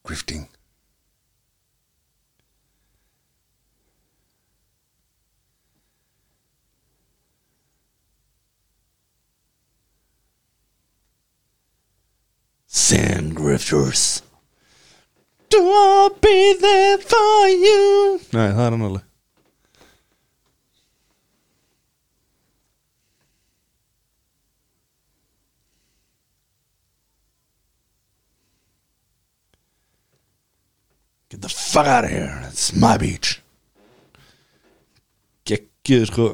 [0.08, 0.48] Grifting.
[12.68, 14.22] Sand grifters
[15.50, 18.20] Do I be there for you?
[18.36, 19.08] Nei, það er hann alveg
[31.30, 32.42] Get the fuck out of here.
[32.48, 33.42] It's my beach.
[35.46, 36.28] Gekkið sko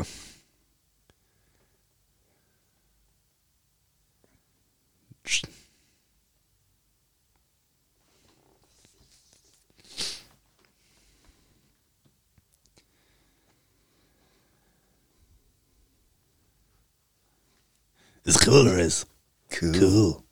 [18.26, 19.06] It's cooler is
[19.50, 19.74] Cool.
[19.74, 20.23] cool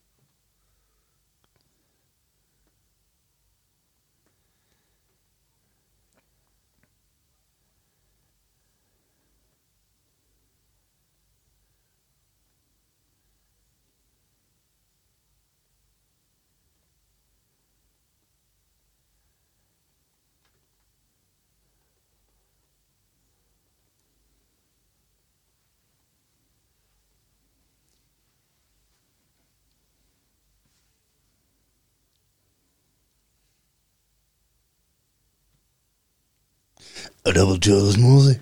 [37.23, 38.39] A double Joe smoothie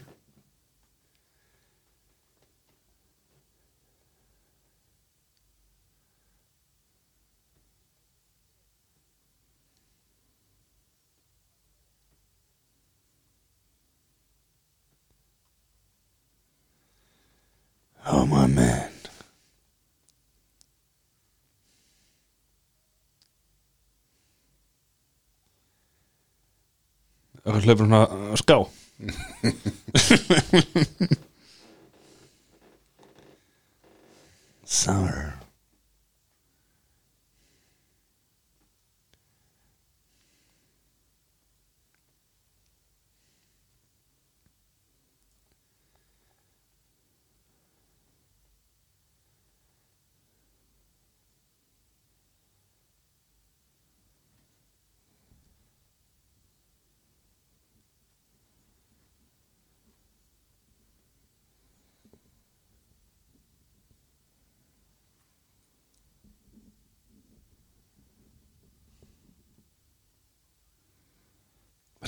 [27.60, 28.56] Það hleypur svona uh, ská
[34.80, 35.39] Summer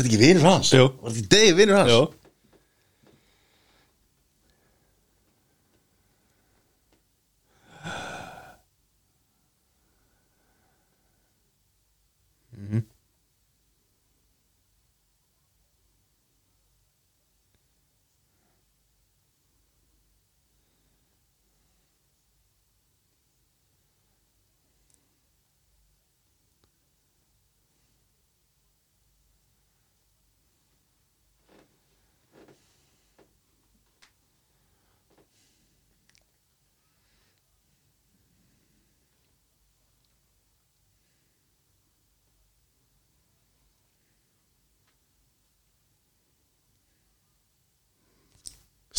[0.02, 0.74] þetta ekki vinur hans?
[0.76, 0.90] Jú.
[1.02, 2.18] Var þetta ekki Dave vinur hans?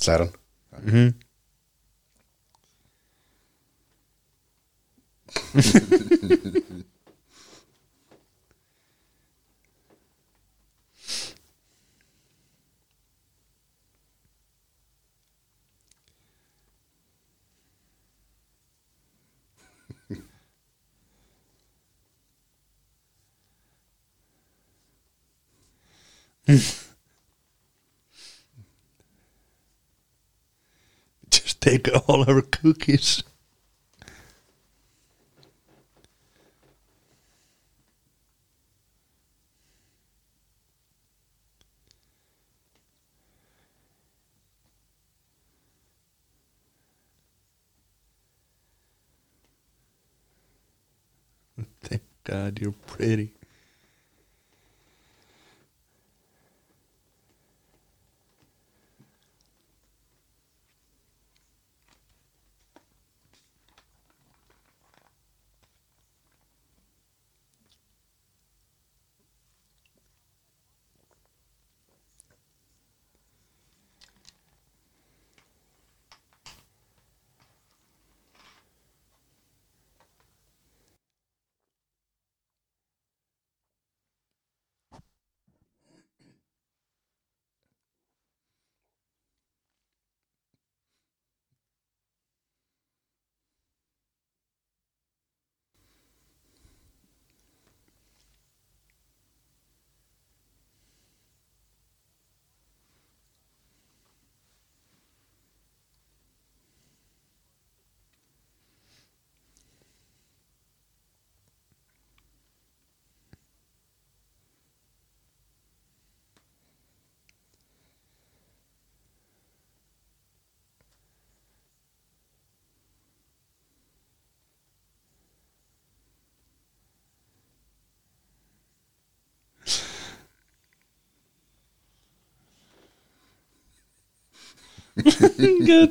[0.02, 0.30] Já Slæran
[31.84, 33.22] Take all our cookies
[51.82, 53.32] Thank God you're pretty.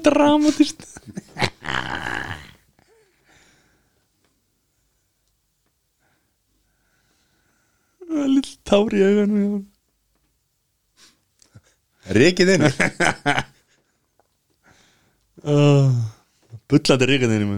[0.05, 0.85] dramatist
[8.11, 9.65] lill tári í augunum
[12.11, 12.65] Rikið inn
[15.45, 15.89] uh,
[16.69, 17.53] Bullandi rikið inn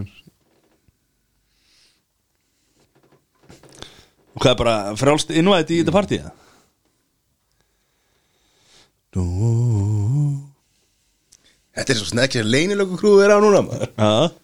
[4.34, 6.32] Og hvað er bara frálst innvæðið í þetta partíða?
[9.14, 9.22] Dó
[11.74, 13.90] Þetta er svo snekki sem leynilöku krúðu er á núna maður.
[13.98, 14.43] Já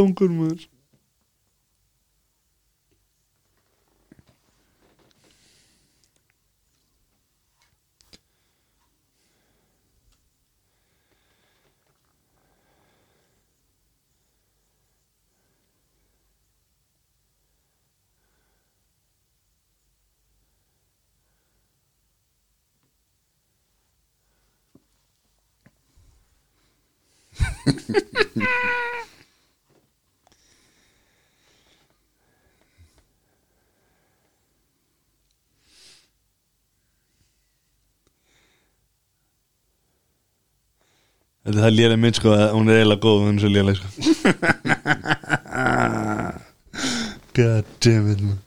[0.00, 0.68] kongur maður
[41.60, 43.76] Þetta er það lélega minn sko að hún er eiginlega góð hún er svo lélega
[43.76, 43.88] sko.
[47.36, 48.40] God damn it man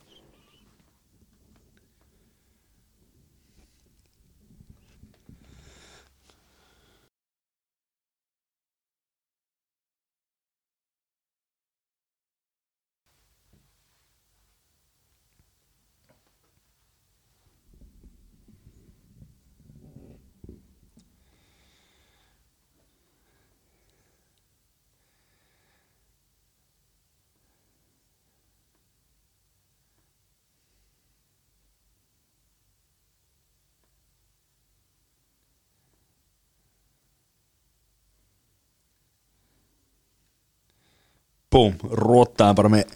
[41.53, 42.95] Búm, rótaði bara með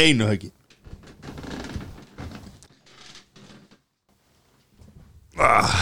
[0.00, 0.48] einu höggi.
[5.36, 5.79] We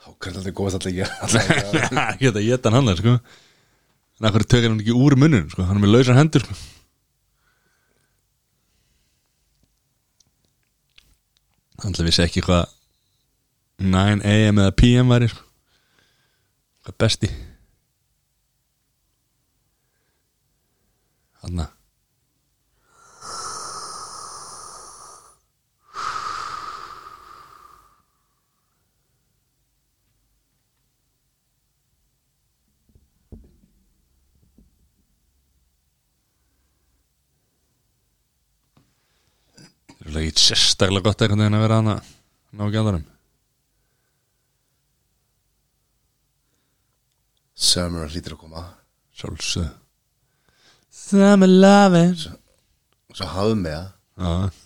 [0.00, 1.70] Alltaf góðast alltaf ekki.
[2.24, 3.16] Ég geta að geta hann sko.
[4.20, 5.64] En af hverju tökir hann ekki úr munnin sko?
[5.68, 6.56] Hann er með lausar hendur sko.
[11.80, 12.72] Hann ætla vissi ekki hvað
[13.80, 15.44] 9 am eða pm væri sko.
[16.84, 17.30] Hvað besti.
[21.40, 21.70] Hanna
[40.10, 41.96] Það er ekki sérstaklega gott einhvern veginn að vera hana
[42.50, 43.04] ná andarum
[47.60, 48.64] Summer hlýtur að koma.
[49.14, 49.68] Sjálfsög
[50.90, 53.86] Summer lovin' Svo hafðu með
[54.18, 54.50] það.
[54.50, 54.60] Já.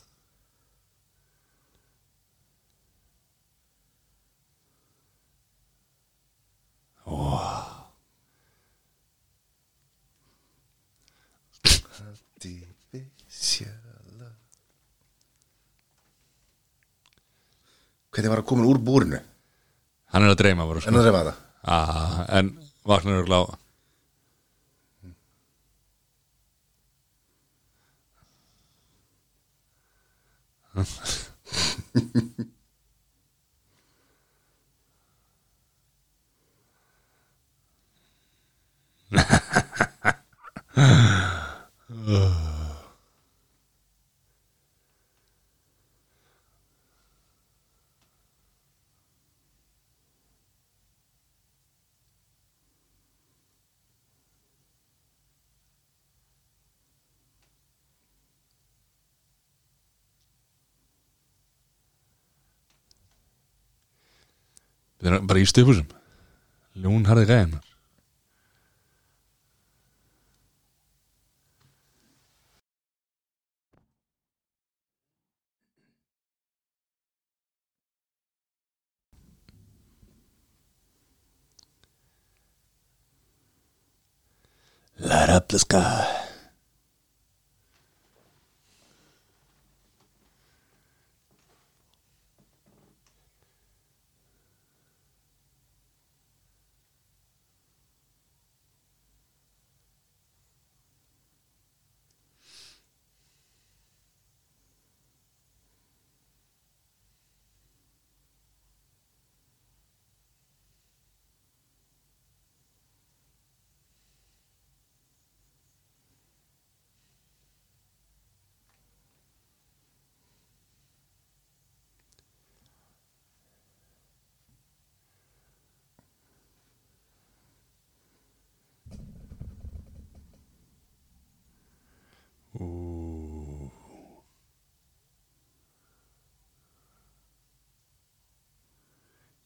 [12.35, 13.73] Artificial
[18.15, 19.19] Hvernig var að koma úr búrinu?
[20.15, 20.95] Hann er að dreyma bara En sko.
[20.95, 21.37] það reyfa það
[21.75, 22.47] ah, En
[22.87, 23.53] vaknar örugglega á
[30.75, 31.15] Þetta
[65.05, 65.89] er bara í stöfusum
[66.75, 67.61] Ljón harði gæðin
[85.05, 86.14] Light up the sky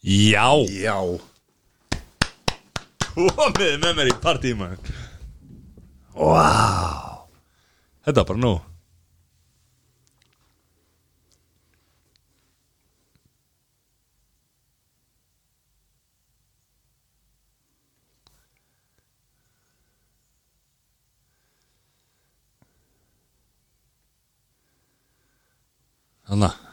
[0.09, 0.57] Já.
[0.73, 0.97] Já.
[3.13, 4.69] Komið með mér í partíma
[6.17, 7.27] Wow
[8.07, 8.55] Þetta var bara nú
[26.29, 26.69] Þannig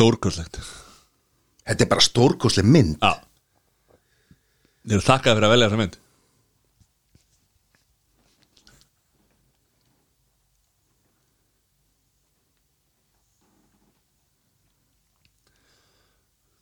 [0.00, 0.58] Þetta stórkostlegt.
[1.68, 2.94] Þetta er bara stórkosleg mynd.
[3.04, 3.20] Já.
[4.80, 5.98] Þið eru þakkað fyrir að velja þessa mynd.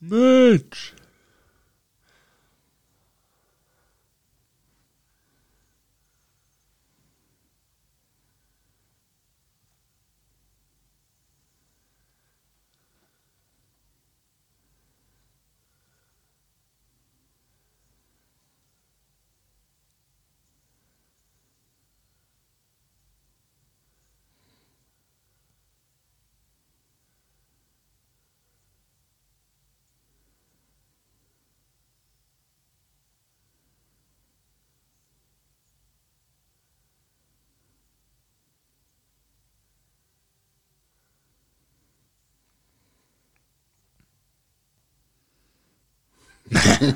[0.08, 0.97] Mitch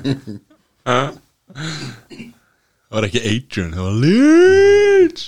[0.83, 1.15] Það
[2.97, 5.23] var ekki Adrian, það var Lynch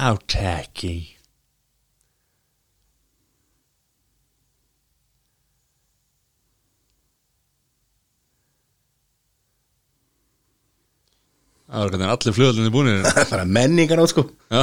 [0.00, 1.18] How tacky
[11.68, 14.24] Það var hvernig allir flugöldinni búinir Það er bara menningan átt sko.
[14.48, 14.62] Já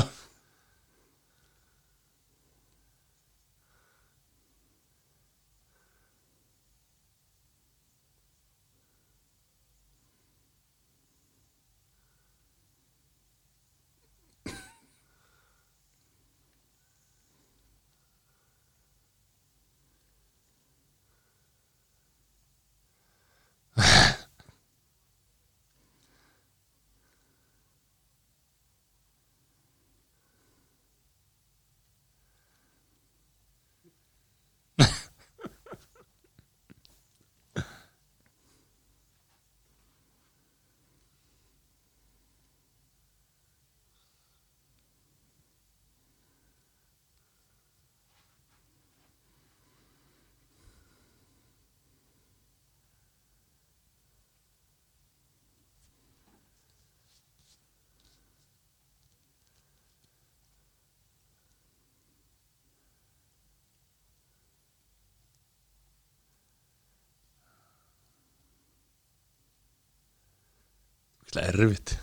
[71.57, 71.97] Það er erfitt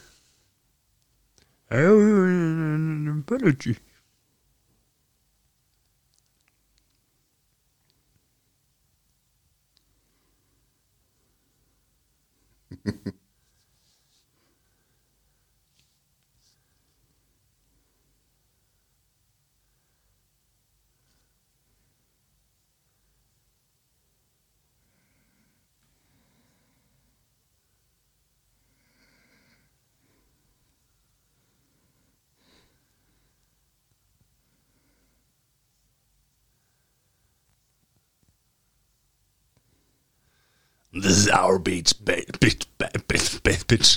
[41.05, 43.91] This is our beach, ba- bitch, ba- bitch, bitch, bitch.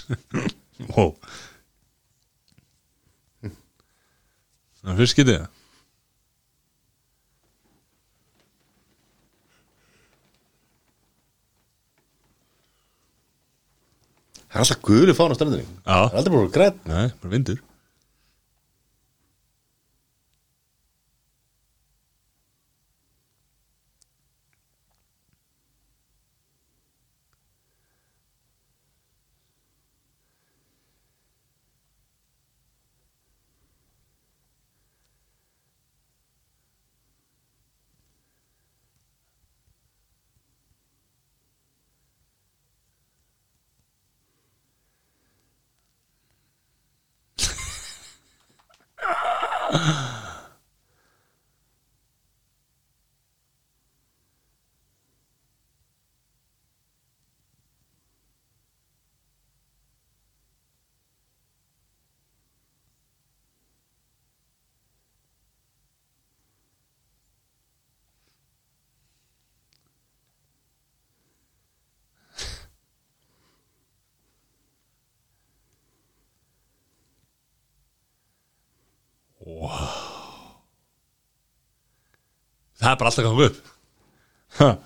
[0.91, 1.13] wow.
[4.81, 5.47] Það er fyrst getið það?
[14.47, 15.79] Það er alltaf gulu fán á strandinni Já.
[15.87, 17.63] Það er aldrei búin græn Nei, bara vindur.
[82.87, 84.85] Það er bara alltaf gangið upp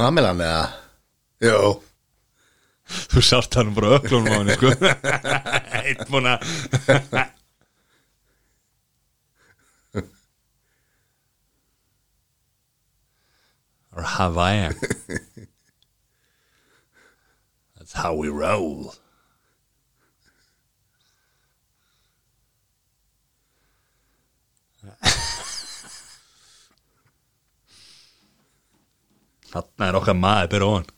[0.00, 0.60] Pamelan eða?
[1.44, 1.58] Jó.
[3.12, 4.72] Þú sátt hann bara öklunum á henni sko.
[5.84, 6.40] Eitt búin að
[13.92, 14.72] Or Hawaiian.
[17.76, 18.94] That's how we roll
[29.50, 30.90] Þarna er okkar maður byrja ofan.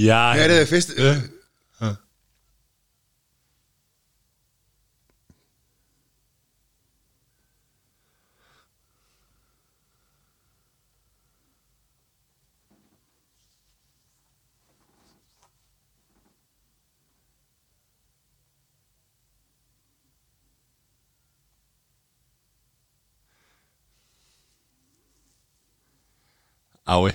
[0.00, 0.92] Já, Herðu, fyrst
[26.92, 27.14] Ah ouais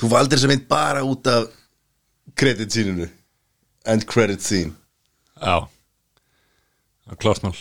[0.00, 1.50] Þú valdir þessa mynd bara út af
[2.40, 3.08] Credit sínunu
[3.88, 4.72] End credit scene.
[5.40, 5.68] Já.
[7.16, 7.56] Klart mál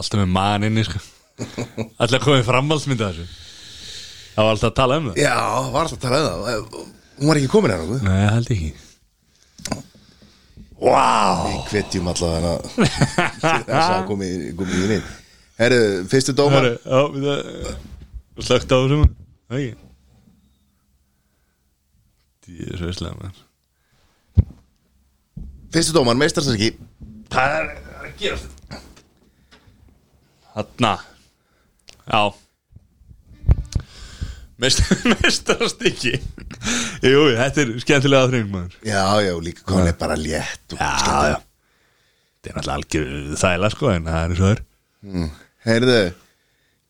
[0.00, 1.00] Alltaf með mann inni sko.
[2.00, 3.26] Alltaf komið framhaldsmynda þessu.
[4.34, 5.20] Það var alltaf að tala um það.
[5.20, 5.34] Já,
[5.74, 6.86] var alltaf að tala um það.
[7.20, 8.70] Hún var ekki komin hér Nei, ég held ekki.
[10.80, 11.44] Vá!
[11.44, 12.52] Við hvetjum allavega hana
[13.66, 15.10] Þess að komi, komi nýtt
[15.60, 16.70] Herru, fyrstu dómar.
[16.70, 17.34] Herru, Já,
[18.38, 19.02] það Slögt á þessum
[19.50, 19.74] Það ekki.
[22.46, 23.42] Því er svo veistlega maður.
[25.76, 26.72] Fyrstu dómar, meistarsarki
[27.28, 27.68] Hvað er
[28.00, 28.59] að gera þetta?
[30.60, 30.92] Þarna.
[32.10, 32.22] Já.
[34.60, 36.12] Mestarastykki
[37.10, 38.74] Jú, þetta er skemmtilega aðþreng maður.
[38.84, 40.90] Já, já, líka hann er bara létt Já,
[41.32, 41.38] já.
[42.40, 43.06] Þetta er náttúrulega algjör
[43.40, 44.60] þæla sko En það er svo er.
[45.64, 45.96] Heyrðu,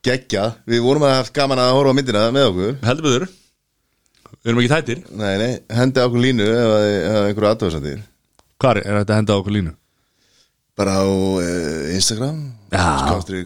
[0.07, 0.57] geggjað.
[0.71, 2.75] Við vorum að haft gaman að horfa myndina með okkur.
[2.87, 3.25] Heldur betur.
[4.41, 5.01] Við erum ekki tættir.
[5.21, 8.03] Nei, nei, hendi okkur línu ef að- ef að einhverju aðtöðsandir
[8.61, 9.73] Hvar er þetta að henda okkur línu?
[10.79, 12.39] Bara á uh, Instagram
[12.71, 12.85] Já.
[13.07, 13.41] Skástri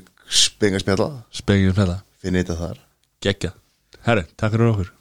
[1.70, 2.78] um þetta Finnið þetta þar.
[3.24, 3.50] Gekkja.
[4.04, 4.92] Herri, takk fyrir okkur.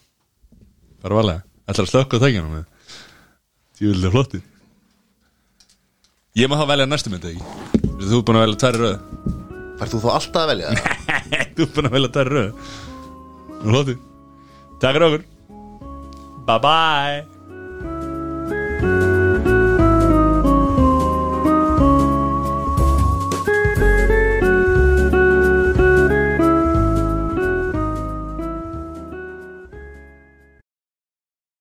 [1.04, 2.66] Bara valega Ætlar að slökka á tækjanum með
[3.78, 4.44] Tjúvillig flottir
[6.40, 7.44] Ég má þá velja næstu mynd ekki?
[8.00, 8.96] Þú er búin að velja tæri röð.
[9.78, 11.12] Fær þú þá alltaf að velja það?
[11.54, 12.72] Þú er búin að velja tæri röð.
[13.62, 14.02] Flottir
[14.82, 15.30] Takk fyrir okkur.
[16.50, 17.33] Bye bye